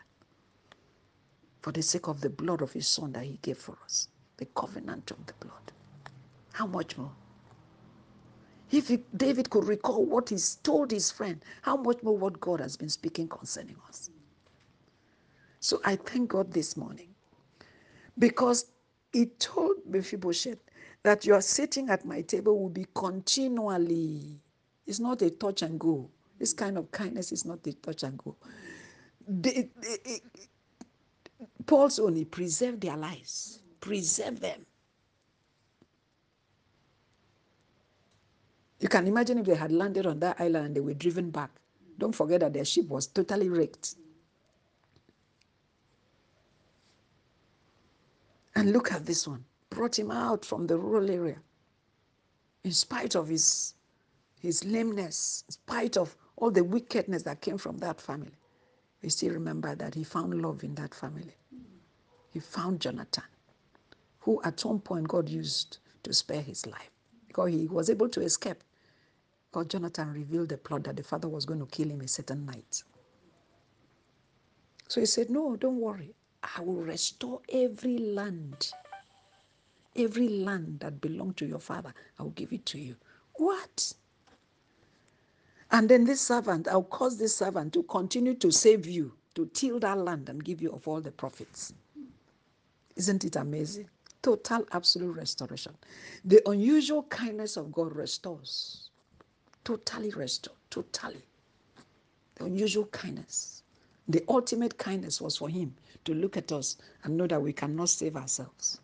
For 1.62 1.72
the 1.72 1.82
sake 1.82 2.08
of 2.08 2.20
the 2.22 2.30
blood 2.30 2.62
of 2.62 2.72
His 2.72 2.88
Son 2.88 3.12
that 3.14 3.24
He 3.24 3.38
gave 3.42 3.58
for 3.58 3.78
us. 3.84 4.08
the 4.38 4.46
covenant 4.46 5.12
of 5.12 5.26
the 5.26 5.34
blood. 5.40 5.72
How 6.52 6.66
much 6.66 6.98
more? 6.98 7.12
If 8.72 8.88
he, 8.88 9.00
David 9.16 9.50
could 9.50 9.66
recall 9.66 10.04
what 10.04 10.30
he 10.30 10.36
told 10.62 10.90
his 10.90 11.10
friend, 11.10 11.42
how 11.62 11.76
much 11.76 12.02
more 12.02 12.16
what 12.16 12.40
God 12.40 12.60
has 12.60 12.76
been 12.76 12.88
speaking 12.90 13.28
concerning 13.28 13.76
us. 13.88 14.10
So 15.60 15.80
I 15.84 15.96
thank 15.96 16.30
God 16.30 16.52
this 16.52 16.76
morning 16.76 17.10
because 18.18 18.66
he 19.12 19.26
told 19.26 19.78
Mephibosheth 19.88 20.58
that 21.04 21.26
you 21.26 21.34
are 21.34 21.42
sitting 21.42 21.90
at 21.90 22.04
my 22.06 22.22
table 22.22 22.58
will 22.60 22.70
be 22.70 22.86
continually. 22.94 24.40
It's 24.86 25.00
not 25.00 25.22
a 25.22 25.30
touch 25.30 25.62
and 25.62 25.80
go. 25.80 26.10
This 26.38 26.52
kind 26.54 26.78
of 26.78 26.90
kindness 26.92 27.32
is 27.32 27.44
not 27.44 27.66
a 27.66 27.72
touch 27.74 28.02
and 28.04 28.18
go. 28.18 28.36
They, 29.28 29.70
they, 29.80 30.20
Paul's 31.66 31.98
only 31.98 32.24
preserve 32.24 32.80
their 32.80 32.96
lives, 32.96 33.60
preserve 33.80 34.40
them. 34.40 34.64
You 38.80 38.88
can 38.88 39.06
imagine 39.06 39.38
if 39.38 39.46
they 39.46 39.54
had 39.54 39.70
landed 39.70 40.06
on 40.06 40.18
that 40.20 40.40
island 40.40 40.66
and 40.66 40.76
they 40.76 40.80
were 40.80 40.94
driven 40.94 41.30
back. 41.30 41.50
Don't 41.98 42.14
forget 42.14 42.40
that 42.40 42.52
their 42.52 42.64
ship 42.64 42.88
was 42.88 43.06
totally 43.06 43.48
wrecked. 43.48 43.94
And 48.56 48.72
look 48.72 48.92
at 48.92 49.06
this 49.06 49.28
one. 49.28 49.44
Brought 49.70 49.98
him 49.98 50.10
out 50.10 50.44
from 50.44 50.66
the 50.66 50.76
rural 50.76 51.10
area. 51.10 51.38
In 52.64 52.72
spite 52.72 53.14
of 53.14 53.28
his, 53.28 53.74
his 54.40 54.64
lameness, 54.64 55.44
in 55.48 55.52
spite 55.52 55.96
of 55.96 56.16
all 56.36 56.50
the 56.50 56.64
wickedness 56.64 57.22
that 57.22 57.40
came 57.40 57.58
from 57.58 57.78
that 57.78 58.00
family, 58.00 58.36
we 59.02 59.08
still 59.08 59.32
remember 59.32 59.74
that 59.76 59.94
he 59.94 60.04
found 60.04 60.42
love 60.42 60.64
in 60.64 60.74
that 60.74 60.94
family. 60.94 61.34
He 62.32 62.40
found 62.40 62.80
Jonathan, 62.80 63.24
who 64.20 64.42
at 64.44 64.60
some 64.60 64.80
point 64.80 65.08
God 65.08 65.28
used 65.28 65.78
to 66.04 66.14
spare 66.14 66.42
his 66.42 66.66
life 66.66 66.90
because 67.28 67.52
he 67.52 67.68
was 67.68 67.90
able 67.90 68.08
to 68.10 68.22
escape. 68.22 68.62
God, 69.52 69.70
Jonathan 69.70 70.12
revealed 70.12 70.50
the 70.50 70.58
plot 70.58 70.84
that 70.84 70.96
the 70.96 71.02
father 71.04 71.28
was 71.28 71.46
going 71.46 71.60
to 71.60 71.66
kill 71.66 71.90
him 71.90 72.00
a 72.02 72.08
certain 72.08 72.46
night. 72.46 72.82
So 74.88 75.00
he 75.00 75.06
said, 75.06 75.30
No, 75.30 75.56
don't 75.56 75.78
worry. 75.80 76.14
I 76.56 76.62
will 76.62 76.82
restore 76.82 77.40
every 77.50 77.98
land. 77.98 78.72
Every 79.96 80.28
land 80.28 80.80
that 80.80 81.00
belonged 81.00 81.36
to 81.38 81.46
your 81.46 81.60
father, 81.60 81.94
I 82.18 82.24
will 82.24 82.30
give 82.30 82.52
it 82.52 82.66
to 82.66 82.78
you. 82.78 82.96
What? 83.36 83.94
And 85.70 85.88
then 85.88 86.04
this 86.04 86.20
servant, 86.20 86.68
I'll 86.68 86.84
cause 86.84 87.18
this 87.18 87.36
servant 87.36 87.72
to 87.74 87.82
continue 87.84 88.34
to 88.36 88.52
save 88.52 88.86
you, 88.86 89.14
to 89.34 89.46
till 89.54 89.80
that 89.80 89.98
land 89.98 90.28
and 90.28 90.44
give 90.44 90.62
you 90.62 90.72
of 90.72 90.88
all 90.88 91.00
the 91.00 91.12
profits. 91.12 91.74
Isn't 92.96 93.24
it 93.24 93.36
amazing? 93.36 93.88
Total, 94.22 94.66
absolute 94.72 95.16
restoration. 95.16 95.74
The 96.24 96.40
unusual 96.48 97.02
kindness 97.04 97.56
of 97.56 97.72
God 97.72 97.94
restores. 97.96 98.90
Totally 99.64 100.10
restored. 100.10 100.56
Totally. 100.70 101.22
The 102.36 102.44
unusual 102.44 102.86
kindness. 102.86 103.62
The 104.08 104.24
ultimate 104.28 104.78
kindness 104.78 105.20
was 105.20 105.36
for 105.36 105.48
him 105.48 105.74
to 106.04 106.14
look 106.14 106.36
at 106.36 106.52
us 106.52 106.76
and 107.04 107.16
know 107.16 107.26
that 107.26 107.40
we 107.42 107.52
cannot 107.52 107.88
save 107.88 108.16
ourselves, 108.16 108.80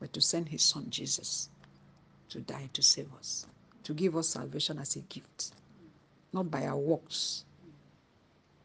but 0.00 0.12
to 0.12 0.20
send 0.20 0.48
his 0.48 0.62
son 0.62 0.86
Jesus 0.90 1.48
to 2.34 2.40
die 2.40 2.68
to 2.72 2.82
save 2.82 3.12
us, 3.14 3.46
to 3.84 3.94
give 3.94 4.16
us 4.16 4.28
salvation 4.28 4.78
as 4.78 4.96
a 4.96 5.00
gift, 5.00 5.52
not 6.32 6.50
by 6.50 6.66
our 6.66 6.76
works, 6.76 7.44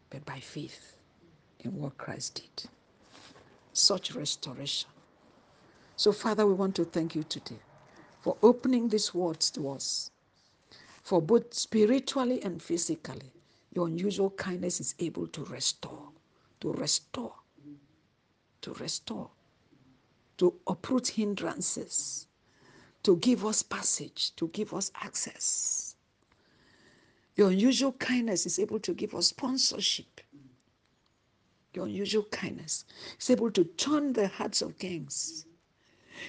but 0.10 0.26
by 0.26 0.40
faith 0.40 0.96
in 1.60 1.76
what 1.80 1.96
Christ 1.98 2.42
did. 2.42 2.70
Such 3.80 4.14
restoration. 4.14 4.90
So, 5.96 6.12
Father, 6.12 6.46
we 6.46 6.54
want 6.54 6.76
to 6.76 6.86
thank 6.86 7.16
you 7.16 7.24
today 7.24 7.60
for 8.20 8.36
opening 8.44 8.90
these 8.90 9.14
words 9.14 9.50
to 9.52 9.70
us, 9.70 10.12
for 11.02 11.22
both 11.22 11.54
spiritually 11.54 12.42
and 12.44 12.62
physically. 12.62 13.32
Your 13.74 13.88
unusual 13.88 14.32
kindness 14.32 14.82
is 14.82 14.96
able 15.00 15.28
to 15.28 15.46
restore, 15.46 16.10
to 16.60 16.74
restore, 16.74 17.34
to 18.62 18.74
restore, 18.74 19.30
to 20.40 20.54
uproot 20.68 21.08
hindrances, 21.08 22.28
to 23.04 23.16
give 23.16 23.46
us 23.46 23.64
passage, 23.64 24.36
to 24.36 24.50
give 24.50 24.74
us 24.74 24.92
access. 25.02 25.96
Your 27.38 27.52
unusual 27.52 27.94
kindness 27.94 28.46
is 28.46 28.60
able 28.60 28.80
to 28.82 28.94
give 28.94 29.16
us 29.16 29.28
sponsorship. 29.28 30.20
Your 31.74 31.86
unusual 31.86 32.24
kindness 32.26 32.86
is 33.20 33.30
able 33.30 33.52
to 33.52 33.64
turn 33.64 34.14
the 34.14 34.28
hearts 34.28 34.62
of 34.62 34.78
kings. 34.80 35.46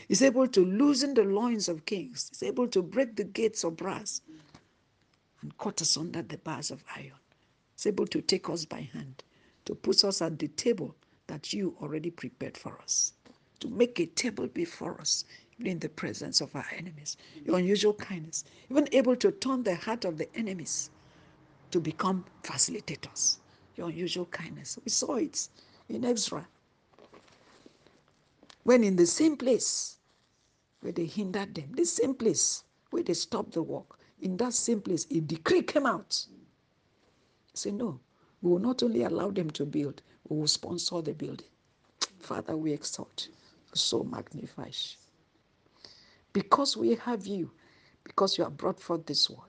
Is 0.08 0.22
able 0.22 0.46
to 0.48 0.64
loosen 0.64 1.14
the 1.14 1.24
loins 1.24 1.68
of 1.68 1.86
kings. 1.86 2.30
Is 2.32 2.42
able 2.42 2.68
to 2.68 2.82
break 2.82 3.16
the 3.16 3.24
gates 3.24 3.64
of 3.64 3.76
brass 3.76 4.20
and 5.40 5.56
cut 5.58 5.80
us 5.80 5.96
under 5.96 6.22
the 6.22 6.38
bars 6.38 6.70
of 6.70 6.84
iron. 6.94 7.18
Is 7.78 7.86
able 7.86 8.06
to 8.08 8.20
take 8.20 8.48
us 8.50 8.64
by 8.64 8.82
hand, 8.82 9.24
to 9.64 9.74
put 9.74 10.04
us 10.04 10.20
at 10.20 10.38
the 10.38 10.48
table 10.48 10.94
that 11.26 11.52
you 11.52 11.74
already 11.80 12.10
prepared 12.10 12.56
for 12.56 12.78
us, 12.82 13.14
to 13.60 13.68
make 13.68 13.98
a 13.98 14.06
table 14.06 14.46
before 14.48 15.00
us 15.00 15.24
in 15.64 15.78
the 15.78 15.88
presence 15.88 16.40
of 16.40 16.54
our 16.54 16.66
enemies. 16.76 17.16
Your 17.44 17.58
unusual 17.58 17.94
kindness, 17.94 18.44
even 18.70 18.88
able 18.92 19.16
to 19.16 19.30
turn 19.30 19.62
the 19.62 19.74
heart 19.74 20.04
of 20.04 20.18
the 20.18 20.28
enemies 20.36 20.90
to 21.70 21.80
become 21.80 22.24
facilitators. 22.42 23.38
Your 23.80 23.88
unusual 23.88 24.26
kindness. 24.26 24.78
We 24.84 24.90
saw 24.90 25.14
it 25.14 25.48
in 25.88 26.04
Ezra. 26.04 26.46
When 28.62 28.84
in 28.84 28.94
the 28.94 29.06
same 29.06 29.38
place 29.38 29.96
where 30.82 30.92
they 30.92 31.06
hindered 31.06 31.54
them, 31.54 31.72
the 31.72 31.86
same 31.86 32.12
place 32.12 32.64
where 32.90 33.02
they 33.02 33.14
stopped 33.14 33.52
the 33.52 33.62
work, 33.62 33.98
in 34.20 34.36
that 34.36 34.52
same 34.52 34.82
place, 34.82 35.06
a 35.10 35.20
decree 35.20 35.62
came 35.62 35.86
out. 35.86 36.26
Say, 37.54 37.70
no, 37.70 37.98
we 38.42 38.50
will 38.50 38.58
not 38.58 38.82
only 38.82 39.04
allow 39.04 39.30
them 39.30 39.48
to 39.52 39.64
build, 39.64 40.02
we 40.28 40.36
will 40.36 40.46
sponsor 40.46 41.00
the 41.00 41.14
building. 41.14 41.48
Father, 42.18 42.58
we 42.58 42.74
exalt, 42.74 43.28
so 43.72 44.04
magnify. 44.04 44.68
Because 46.34 46.76
we 46.76 46.96
have 46.96 47.26
you, 47.26 47.50
because 48.04 48.36
you 48.36 48.44
have 48.44 48.58
brought 48.58 48.78
forth 48.78 49.06
this 49.06 49.30
word, 49.30 49.48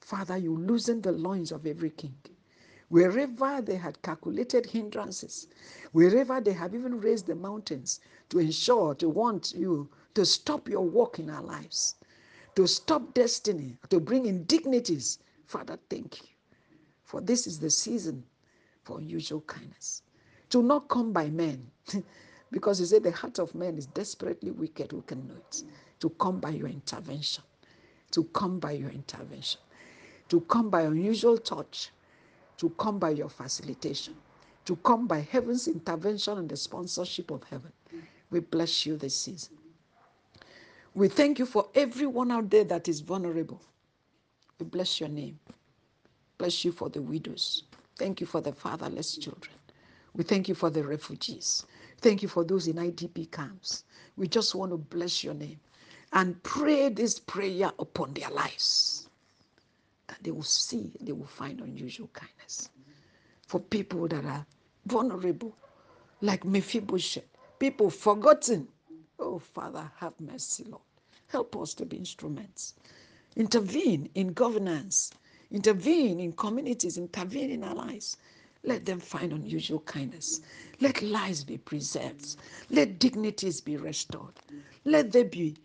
Father, 0.00 0.36
you 0.36 0.56
loosen 0.56 1.00
the 1.00 1.12
loins 1.12 1.52
of 1.52 1.64
every 1.64 1.90
king. 1.90 2.16
Wherever 2.92 3.62
they 3.62 3.76
had 3.76 4.02
calculated 4.02 4.66
hindrances, 4.66 5.48
wherever 5.92 6.42
they 6.42 6.52
have 6.52 6.74
even 6.74 7.00
raised 7.00 7.26
the 7.26 7.34
mountains 7.34 8.00
to 8.28 8.38
ensure, 8.38 8.94
to 8.96 9.08
want 9.08 9.54
you 9.54 9.88
to 10.14 10.26
stop 10.26 10.68
your 10.68 10.84
work 10.84 11.18
in 11.18 11.30
our 11.30 11.42
lives, 11.42 11.94
to 12.54 12.66
stop 12.66 13.14
destiny, 13.14 13.78
to 13.88 13.98
bring 13.98 14.26
indignities. 14.26 15.20
Father, 15.46 15.78
thank 15.88 16.20
you. 16.20 16.28
For 17.04 17.22
this 17.22 17.46
is 17.46 17.58
the 17.60 17.70
season 17.70 18.24
for 18.84 18.98
unusual 18.98 19.40
kindness. 19.40 20.02
To 20.50 20.62
not 20.62 20.88
come 20.90 21.14
by 21.14 21.30
men, 21.30 21.70
because 22.52 22.78
you 22.78 22.84
said 22.84 23.04
the 23.04 23.12
heart 23.12 23.38
of 23.38 23.54
man 23.54 23.78
is 23.78 23.86
desperately 23.86 24.50
wicked, 24.50 24.92
who 24.92 25.00
can 25.00 25.26
know 25.28 25.36
it? 25.36 25.64
To 26.00 26.10
come 26.10 26.40
by 26.40 26.50
your 26.50 26.68
intervention. 26.68 27.44
To 28.10 28.24
come 28.24 28.58
by 28.60 28.72
your 28.72 28.90
intervention. 28.90 29.62
To 30.28 30.42
come 30.42 30.68
by 30.68 30.82
unusual 30.82 31.38
touch. 31.38 31.90
To 32.62 32.70
come 32.70 33.00
by 33.00 33.10
your 33.10 33.28
facilitation. 33.28 34.14
To 34.66 34.76
come 34.76 35.08
by 35.08 35.18
heaven's 35.18 35.66
intervention 35.66 36.38
and 36.38 36.48
the 36.48 36.56
sponsorship 36.56 37.32
of 37.32 37.42
heaven. 37.42 37.72
We 38.30 38.38
bless 38.38 38.86
you 38.86 38.96
this 38.96 39.16
season. 39.16 39.58
We 40.94 41.08
thank 41.08 41.40
you 41.40 41.46
for 41.46 41.68
everyone 41.74 42.30
out 42.30 42.50
there 42.50 42.62
that 42.62 42.86
is 42.86 43.00
vulnerable. 43.00 43.60
We 44.60 44.66
bless 44.66 45.00
your 45.00 45.08
name. 45.08 45.40
Bless 46.38 46.64
you 46.64 46.70
for 46.70 46.88
the 46.88 47.02
widows. 47.02 47.64
Thank 47.96 48.20
you 48.20 48.28
for 48.28 48.40
the 48.40 48.52
fatherless 48.52 49.16
children. 49.16 49.56
We 50.14 50.22
thank 50.22 50.48
you 50.48 50.54
for 50.54 50.70
the 50.70 50.84
refugees. 50.84 51.66
Thank 52.00 52.22
you 52.22 52.28
for 52.28 52.44
those 52.44 52.68
in 52.68 52.76
IDP 52.76 53.32
camps. 53.32 53.82
We 54.16 54.28
just 54.28 54.54
want 54.54 54.70
to 54.70 54.76
bless 54.78 55.24
your 55.24 55.34
name 55.34 55.58
and 56.12 56.40
pray 56.44 56.90
this 56.90 57.18
prayer 57.18 57.72
upon 57.80 58.14
their 58.14 58.30
lives 58.30 59.08
that 60.12 60.22
they 60.24 60.30
will 60.30 60.42
see, 60.42 60.92
they 61.00 61.12
will 61.12 61.26
find 61.26 61.60
unusual 61.62 62.10
kindness. 62.12 62.68
For 63.48 63.60
people 63.60 64.08
that 64.08 64.24
are 64.26 64.46
vulnerable, 64.86 65.56
like 66.20 66.44
Mephibosheth, 66.44 67.24
people 67.58 67.90
forgotten. 67.90 68.68
Oh, 69.18 69.38
Father, 69.38 69.90
have 69.98 70.14
mercy, 70.20 70.64
Lord. 70.64 70.82
Help 71.28 71.56
us 71.56 71.74
to 71.74 71.86
be 71.86 71.96
instruments. 71.96 72.74
Intervene 73.36 74.10
in 74.14 74.34
governance, 74.34 75.12
intervene 75.50 76.20
in 76.20 76.32
communities, 76.34 76.98
intervene 76.98 77.50
in 77.50 77.64
our 77.64 77.74
lives. 77.74 78.18
Let 78.64 78.84
them 78.84 79.00
find 79.00 79.32
unusual 79.32 79.80
kindness. 79.80 80.42
Let 80.80 81.02
lives 81.02 81.44
be 81.44 81.58
preserved. 81.58 82.36
Let 82.70 82.98
dignities 83.00 83.62
be 83.62 83.78
restored. 83.78 84.34
Let 84.84 85.12
there 85.12 85.24
be 85.24 85.56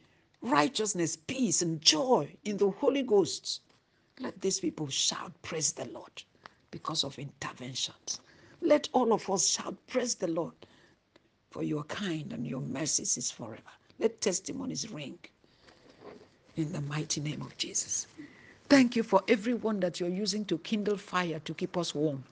righteousness, 0.42 1.18
peace, 1.18 1.62
and 1.62 1.82
joy 1.82 2.36
in 2.46 2.58
the 2.58 2.72
Holy 2.72 3.04
Ghost. 3.04 3.62
Let 4.20 4.42
these 4.42 4.60
people 4.60 4.88
shout, 4.88 5.32
Praise 5.42 5.72
the 5.74 5.86
Lord, 5.86 6.24
because 6.72 7.04
of 7.04 7.20
interventions. 7.20 8.22
Let 8.62 8.90
all 8.94 9.14
of 9.14 9.30
us 9.30 9.48
shout, 9.48 9.76
Praise 9.88 10.16
the 10.16 10.28
Lord, 10.28 10.54
for 11.52 11.64
your 11.64 11.84
kind 11.84 12.34
and 12.34 12.46
your 12.48 12.62
mercies 12.62 13.18
is 13.18 13.32
forever. 13.32 13.62
Let 14.00 14.22
testimonies 14.22 14.92
ring 14.92 15.20
in 16.56 16.72
the 16.72 16.82
mighty 16.82 17.22
name 17.22 17.42
of 17.42 17.56
Jesus. 17.58 18.08
Thank 18.70 18.96
you 18.96 19.04
for 19.04 19.22
everyone 19.28 19.80
that 19.82 20.00
you're 20.00 20.10
using 20.10 20.46
to 20.46 20.58
kindle 20.60 20.98
fire 20.98 21.40
to 21.40 21.54
keep 21.54 21.78
us 21.78 21.96
warm. 21.96 22.24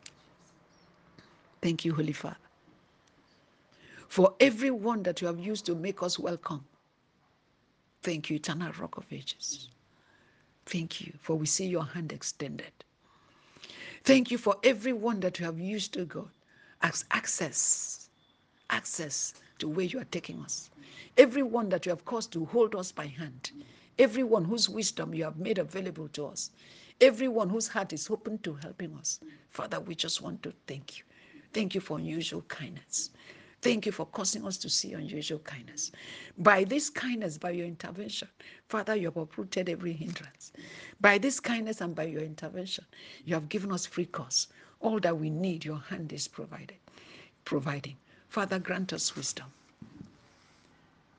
Thank 1.61 1.85
you, 1.85 1.93
Holy 1.93 2.13
Father. 2.13 2.37
For 4.09 4.33
everyone 4.39 5.03
that 5.03 5.21
you 5.21 5.27
have 5.27 5.39
used 5.39 5.65
to 5.67 5.75
make 5.75 6.03
us 6.03 6.19
welcome. 6.19 6.63
Thank 8.03 8.29
you, 8.29 8.37
eternal 8.37 8.71
rock 8.79 8.97
of 8.97 9.05
ages. 9.11 9.69
Thank 10.65 11.01
you, 11.01 11.13
for 11.21 11.35
we 11.35 11.45
see 11.45 11.65
your 11.67 11.85
hand 11.85 12.11
extended. 12.11 12.71
Thank 14.03 14.31
you 14.31 14.37
for 14.37 14.55
everyone 14.63 15.19
that 15.21 15.39
you 15.39 15.45
have 15.45 15.59
used 15.59 15.93
to 15.93 16.05
God 16.05 16.29
as 16.81 17.05
access, 17.11 18.09
access 18.69 19.33
to 19.59 19.67
where 19.67 19.85
you 19.85 19.99
are 19.99 20.05
taking 20.05 20.39
us. 20.41 20.69
Everyone 21.17 21.69
that 21.69 21.85
you 21.85 21.91
have 21.91 22.05
caused 22.05 22.31
to 22.33 22.45
hold 22.45 22.75
us 22.75 22.91
by 22.91 23.07
hand. 23.07 23.51
Everyone 23.97 24.43
whose 24.43 24.69
wisdom 24.69 25.13
you 25.13 25.23
have 25.23 25.37
made 25.37 25.57
available 25.57 26.07
to 26.09 26.25
us. 26.27 26.51
Everyone 27.01 27.49
whose 27.49 27.67
heart 27.67 27.93
is 27.93 28.09
open 28.09 28.37
to 28.39 28.53
helping 28.55 28.93
us. 28.95 29.19
Father, 29.49 29.79
we 29.79 29.95
just 29.95 30.21
want 30.21 30.43
to 30.43 30.53
thank 30.67 30.97
you. 30.97 31.03
Thank 31.53 31.73
you 31.73 31.81
for 31.81 31.97
unusual 31.97 32.41
kindness. 32.43 33.11
Thank 33.65 33.87
you 33.87 33.91
for 33.91 34.05
causing 34.05 34.45
us 34.45 34.57
to 34.57 34.69
see 34.69 34.93
unusual 34.93 35.39
kindness. 35.39 35.91
By 36.37 36.65
this 36.65 36.87
kindness, 36.87 37.39
by 37.39 37.49
your 37.49 37.65
intervention, 37.65 38.27
Father, 38.69 38.95
you 38.95 39.07
have 39.07 39.17
uprooted 39.17 39.69
every 39.69 39.91
hindrance. 39.91 40.51
By 41.01 41.17
this 41.17 41.39
kindness 41.39 41.81
and 41.81 41.95
by 41.95 42.03
your 42.03 42.21
intervention, 42.21 42.85
you 43.25 43.33
have 43.33 43.49
given 43.49 43.71
us 43.71 43.87
free 43.87 44.05
course. 44.05 44.49
All 44.81 44.99
that 44.99 45.17
we 45.17 45.31
need, 45.31 45.65
your 45.65 45.79
hand 45.79 46.13
is 46.13 46.27
provided, 46.27 46.77
providing. 47.43 47.95
Father, 48.29 48.59
grant 48.59 48.93
us 48.93 49.15
wisdom. 49.15 49.47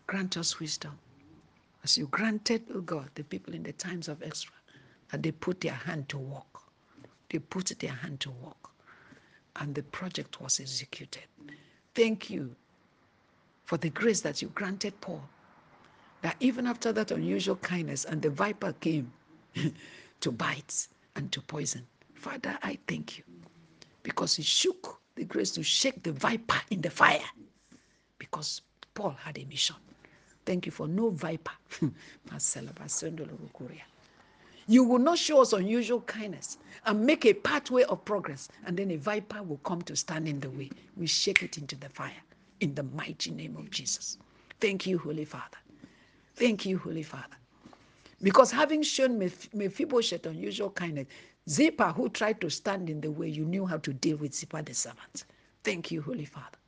Grant 0.06 0.36
us 0.36 0.60
wisdom. 0.60 0.96
As 1.82 1.98
you 1.98 2.06
granted, 2.06 2.62
oh 2.72 2.80
God, 2.80 3.10
the 3.16 3.24
people 3.24 3.54
in 3.56 3.64
the 3.64 3.72
times 3.72 4.06
of 4.06 4.22
Ezra, 4.22 4.54
that 5.10 5.20
they 5.20 5.32
put 5.32 5.62
their 5.62 5.72
hand 5.72 6.08
to 6.10 6.18
work. 6.18 6.62
They 7.28 7.40
put 7.40 7.76
their 7.80 7.90
hand 7.90 8.20
to 8.20 8.30
work. 8.30 8.70
And 9.56 9.74
the 9.74 9.82
project 9.82 10.40
was 10.40 10.60
executed. 10.60 11.24
Thank 11.96 12.28
you 12.28 12.54
for 13.64 13.78
the 13.78 13.88
grace 13.88 14.20
that 14.20 14.42
you 14.42 14.48
granted 14.48 15.00
Paul. 15.00 15.22
That 16.20 16.36
even 16.40 16.66
after 16.66 16.92
that 16.92 17.10
unusual 17.10 17.56
kindness 17.56 18.04
and 18.04 18.20
the 18.20 18.28
viper 18.28 18.74
came 18.74 19.10
to 20.20 20.30
bite 20.30 20.88
and 21.16 21.32
to 21.32 21.40
poison. 21.40 21.86
Father, 22.14 22.58
I 22.62 22.78
thank 22.86 23.16
you 23.16 23.24
because 24.02 24.36
he 24.36 24.42
shook 24.42 25.00
the 25.14 25.24
grace 25.24 25.52
to 25.52 25.62
shake 25.62 26.02
the 26.02 26.12
viper 26.12 26.60
in 26.70 26.82
the 26.82 26.90
fire 26.90 27.30
because 28.18 28.60
Paul 28.92 29.16
had 29.18 29.38
a 29.38 29.44
mission. 29.46 29.76
Thank 30.44 30.66
you 30.66 30.72
for 30.72 30.86
no 30.86 31.08
viper. 31.08 31.52
you 34.68 34.84
will 34.84 34.98
not 34.98 35.18
show 35.18 35.40
us 35.42 35.52
unusual 35.52 36.00
kindness 36.02 36.58
and 36.84 37.04
make 37.04 37.24
a 37.24 37.34
pathway 37.34 37.84
of 37.84 38.04
progress, 38.04 38.48
and 38.66 38.76
then 38.76 38.90
a 38.92 38.96
viper 38.96 39.42
will 39.42 39.58
come 39.58 39.82
to 39.82 39.96
stand 39.96 40.28
in 40.28 40.40
the 40.40 40.50
way. 40.50 40.70
We 40.96 41.06
shake 41.06 41.42
it 41.42 41.58
into 41.58 41.76
the 41.76 41.88
fire 41.88 42.12
in 42.60 42.74
the 42.74 42.82
mighty 42.82 43.30
name 43.30 43.56
of 43.56 43.70
Jesus. 43.70 44.18
Thank 44.60 44.86
you, 44.86 44.98
Holy 44.98 45.24
Father. 45.24 45.58
Thank 46.36 46.66
you, 46.66 46.78
Holy 46.78 47.02
Father. 47.02 47.36
Because 48.22 48.50
having 48.50 48.82
shown 48.82 49.18
Mephibosheth 49.18 50.26
unusual 50.26 50.70
kindness, 50.70 51.06
Ziba, 51.48 51.92
who 51.92 52.08
tried 52.08 52.40
to 52.40 52.50
stand 52.50 52.90
in 52.90 53.00
the 53.00 53.10
way, 53.10 53.28
you 53.28 53.44
knew 53.44 53.66
how 53.66 53.78
to 53.78 53.92
deal 53.92 54.16
with 54.16 54.34
Ziba 54.34 54.62
the 54.62 54.74
servant. 54.74 55.24
Thank 55.64 55.90
you, 55.90 56.02
Holy 56.02 56.24
Father. 56.24 56.58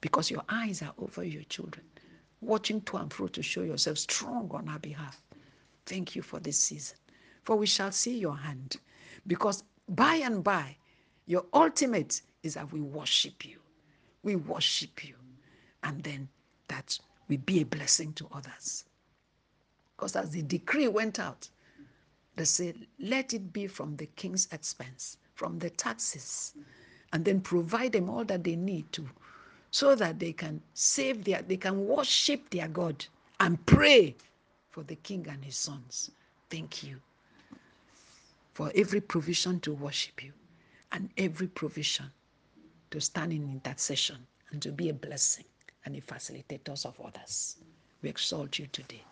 Because 0.00 0.30
your 0.30 0.42
eyes 0.48 0.82
are 0.82 0.94
over 0.98 1.24
your 1.24 1.44
children, 1.44 1.84
watching 2.40 2.80
to 2.82 2.98
and 2.98 3.12
fro 3.12 3.28
to 3.28 3.42
show 3.42 3.62
yourself 3.62 3.98
strong 3.98 4.50
on 4.52 4.68
our 4.68 4.78
behalf. 4.78 5.22
Thank 5.86 6.16
you 6.16 6.22
for 6.22 6.40
this 6.40 6.58
season. 6.58 6.96
For 7.50 7.56
we 7.56 7.66
shall 7.66 7.90
see 7.90 8.16
your 8.16 8.36
hand. 8.36 8.76
Because 9.26 9.64
by 9.88 10.14
and 10.14 10.44
by, 10.44 10.76
your 11.26 11.44
ultimate 11.52 12.22
is 12.44 12.54
that 12.54 12.72
we 12.72 12.80
worship 12.80 13.44
you. 13.44 13.58
We 14.22 14.36
worship 14.36 15.02
you. 15.02 15.16
And 15.82 16.00
then 16.04 16.28
that 16.68 16.96
we 17.26 17.38
be 17.38 17.62
a 17.62 17.64
blessing 17.64 18.12
to 18.12 18.28
others. 18.32 18.84
Because 19.96 20.14
as 20.14 20.30
the 20.30 20.42
decree 20.42 20.86
went 20.86 21.18
out, 21.18 21.48
they 22.36 22.44
said, 22.44 22.86
let 23.00 23.34
it 23.34 23.52
be 23.52 23.66
from 23.66 23.96
the 23.96 24.06
king's 24.14 24.46
expense, 24.52 25.16
from 25.34 25.58
the 25.58 25.70
taxes, 25.70 26.54
and 27.12 27.24
then 27.24 27.40
provide 27.40 27.90
them 27.90 28.08
all 28.08 28.24
that 28.26 28.44
they 28.44 28.54
need 28.54 28.92
to, 28.92 29.04
so 29.72 29.96
that 29.96 30.20
they 30.20 30.32
can 30.32 30.62
save 30.74 31.24
their, 31.24 31.42
they 31.42 31.56
can 31.56 31.84
worship 31.84 32.48
their 32.50 32.68
God 32.68 33.04
and 33.40 33.66
pray 33.66 34.14
for 34.68 34.84
the 34.84 34.94
king 34.94 35.26
and 35.28 35.44
his 35.44 35.56
sons. 35.56 36.12
Thank 36.48 36.84
you 36.84 37.00
for 38.60 38.70
every 38.74 39.00
provision 39.00 39.58
to 39.58 39.72
worship 39.72 40.22
you 40.22 40.30
and 40.92 41.08
every 41.16 41.46
provision 41.46 42.04
to 42.90 43.00
stand 43.00 43.32
in 43.32 43.42
intercession 43.42 44.18
and 44.50 44.60
to 44.60 44.70
be 44.70 44.90
a 44.90 44.92
blessing 44.92 45.46
and 45.86 45.96
a 45.96 46.00
facilitator 46.02 46.84
of 46.84 47.00
others. 47.00 47.56
We 48.02 48.10
exalt 48.10 48.58
you 48.58 48.66
today. 48.66 49.02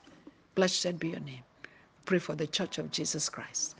Blessed 0.54 0.98
be 0.98 1.08
your 1.08 1.20
name. 1.20 1.44
Pray 2.04 2.18
for 2.18 2.34
the 2.34 2.46
church 2.46 2.76
of 2.76 2.90
Jesus 2.90 3.30
Christ. 3.30 3.76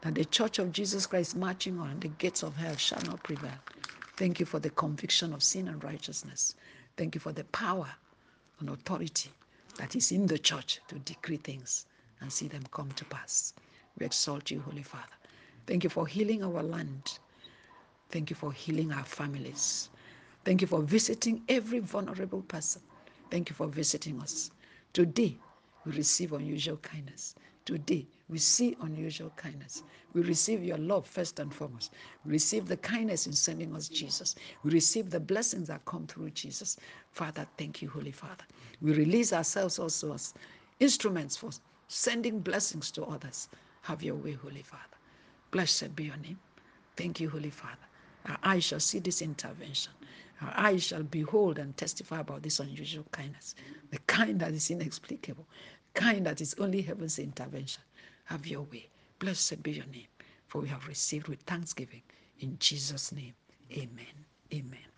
That 0.00 0.16
the 0.16 0.24
church 0.24 0.58
of 0.58 0.72
Jesus 0.72 1.06
Christ 1.06 1.36
marching 1.36 1.78
on, 1.78 2.00
the 2.00 2.08
gates 2.08 2.42
of 2.42 2.56
hell 2.56 2.74
shall 2.74 3.02
not 3.02 3.22
prevail. 3.22 3.54
Thank 4.16 4.40
you 4.40 4.46
for 4.46 4.58
the 4.58 4.70
conviction 4.70 5.32
of 5.32 5.44
sin 5.44 5.68
and 5.68 5.84
righteousness. 5.84 6.56
Thank 6.96 7.14
you 7.14 7.20
for 7.20 7.30
the 7.30 7.44
power 7.44 7.88
and 8.58 8.68
authority 8.68 9.30
that 9.76 9.94
is 9.94 10.10
in 10.10 10.26
the 10.26 10.40
church 10.40 10.80
to 10.88 10.96
decree 10.98 11.36
things 11.36 11.86
and 12.20 12.32
see 12.32 12.48
them 12.48 12.64
come 12.72 12.90
to 12.96 13.04
pass. 13.04 13.54
We 13.98 14.06
exalt 14.06 14.50
you, 14.50 14.60
Holy 14.60 14.82
Father. 14.82 15.04
Thank 15.66 15.84
you 15.84 15.90
for 15.90 16.06
healing 16.06 16.44
our 16.44 16.62
land. 16.62 17.18
Thank 18.10 18.30
you 18.30 18.36
for 18.36 18.52
healing 18.52 18.92
our 18.92 19.04
families. 19.04 19.90
Thank 20.44 20.62
you 20.62 20.66
for 20.66 20.80
visiting 20.82 21.42
every 21.48 21.80
vulnerable 21.80 22.42
person. 22.42 22.80
Thank 23.30 23.50
you 23.50 23.56
for 23.56 23.66
visiting 23.66 24.20
us. 24.20 24.50
Today, 24.92 25.36
we 25.84 25.92
receive 25.92 26.32
unusual 26.32 26.78
kindness. 26.78 27.34
Today, 27.64 28.06
we 28.30 28.38
see 28.38 28.76
unusual 28.80 29.30
kindness. 29.36 29.82
We 30.14 30.22
receive 30.22 30.64
your 30.64 30.78
love 30.78 31.06
first 31.06 31.38
and 31.38 31.52
foremost. 31.52 31.92
We 32.24 32.32
receive 32.32 32.66
the 32.66 32.78
kindness 32.78 33.26
in 33.26 33.32
sending 33.34 33.74
us 33.74 33.88
Jesus. 33.88 34.36
We 34.64 34.70
receive 34.70 35.10
the 35.10 35.20
blessings 35.20 35.68
that 35.68 35.84
come 35.84 36.06
through 36.06 36.30
Jesus. 36.30 36.78
Father, 37.10 37.46
thank 37.58 37.82
you, 37.82 37.90
Holy 37.90 38.12
Father. 38.12 38.44
We 38.80 38.92
release 38.92 39.34
ourselves 39.34 39.78
also 39.78 40.14
as 40.14 40.32
instruments 40.80 41.36
for 41.36 41.50
sending 41.88 42.40
blessings 42.40 42.90
to 42.92 43.04
others. 43.04 43.48
Have 43.88 44.02
your 44.02 44.16
way, 44.16 44.32
Holy 44.32 44.60
Father. 44.60 44.98
Blessed 45.50 45.96
be 45.96 46.04
your 46.04 46.18
name. 46.18 46.38
Thank 46.98 47.20
you, 47.20 47.30
Holy 47.30 47.48
Father. 47.48 47.86
Our 48.26 48.36
eyes 48.42 48.64
shall 48.64 48.80
see 48.80 48.98
this 48.98 49.22
intervention. 49.22 49.94
Our 50.42 50.52
eyes 50.54 50.82
shall 50.84 51.04
behold 51.04 51.58
and 51.58 51.74
testify 51.74 52.20
about 52.20 52.42
this 52.42 52.60
unusual 52.60 53.06
kindness, 53.12 53.54
the 53.90 53.98
kind 54.00 54.40
that 54.40 54.52
is 54.52 54.70
inexplicable, 54.70 55.46
kind 55.94 56.26
that 56.26 56.42
is 56.42 56.54
only 56.58 56.82
heaven's 56.82 57.18
intervention. 57.18 57.82
Have 58.26 58.46
your 58.46 58.60
way. 58.60 58.90
Blessed 59.20 59.62
be 59.62 59.72
your 59.72 59.86
name, 59.86 60.08
for 60.48 60.60
we 60.60 60.68
have 60.68 60.86
received 60.86 61.28
with 61.28 61.40
thanksgiving. 61.44 62.02
In 62.40 62.58
Jesus' 62.58 63.10
name, 63.10 63.32
amen. 63.72 64.16
Amen. 64.52 64.97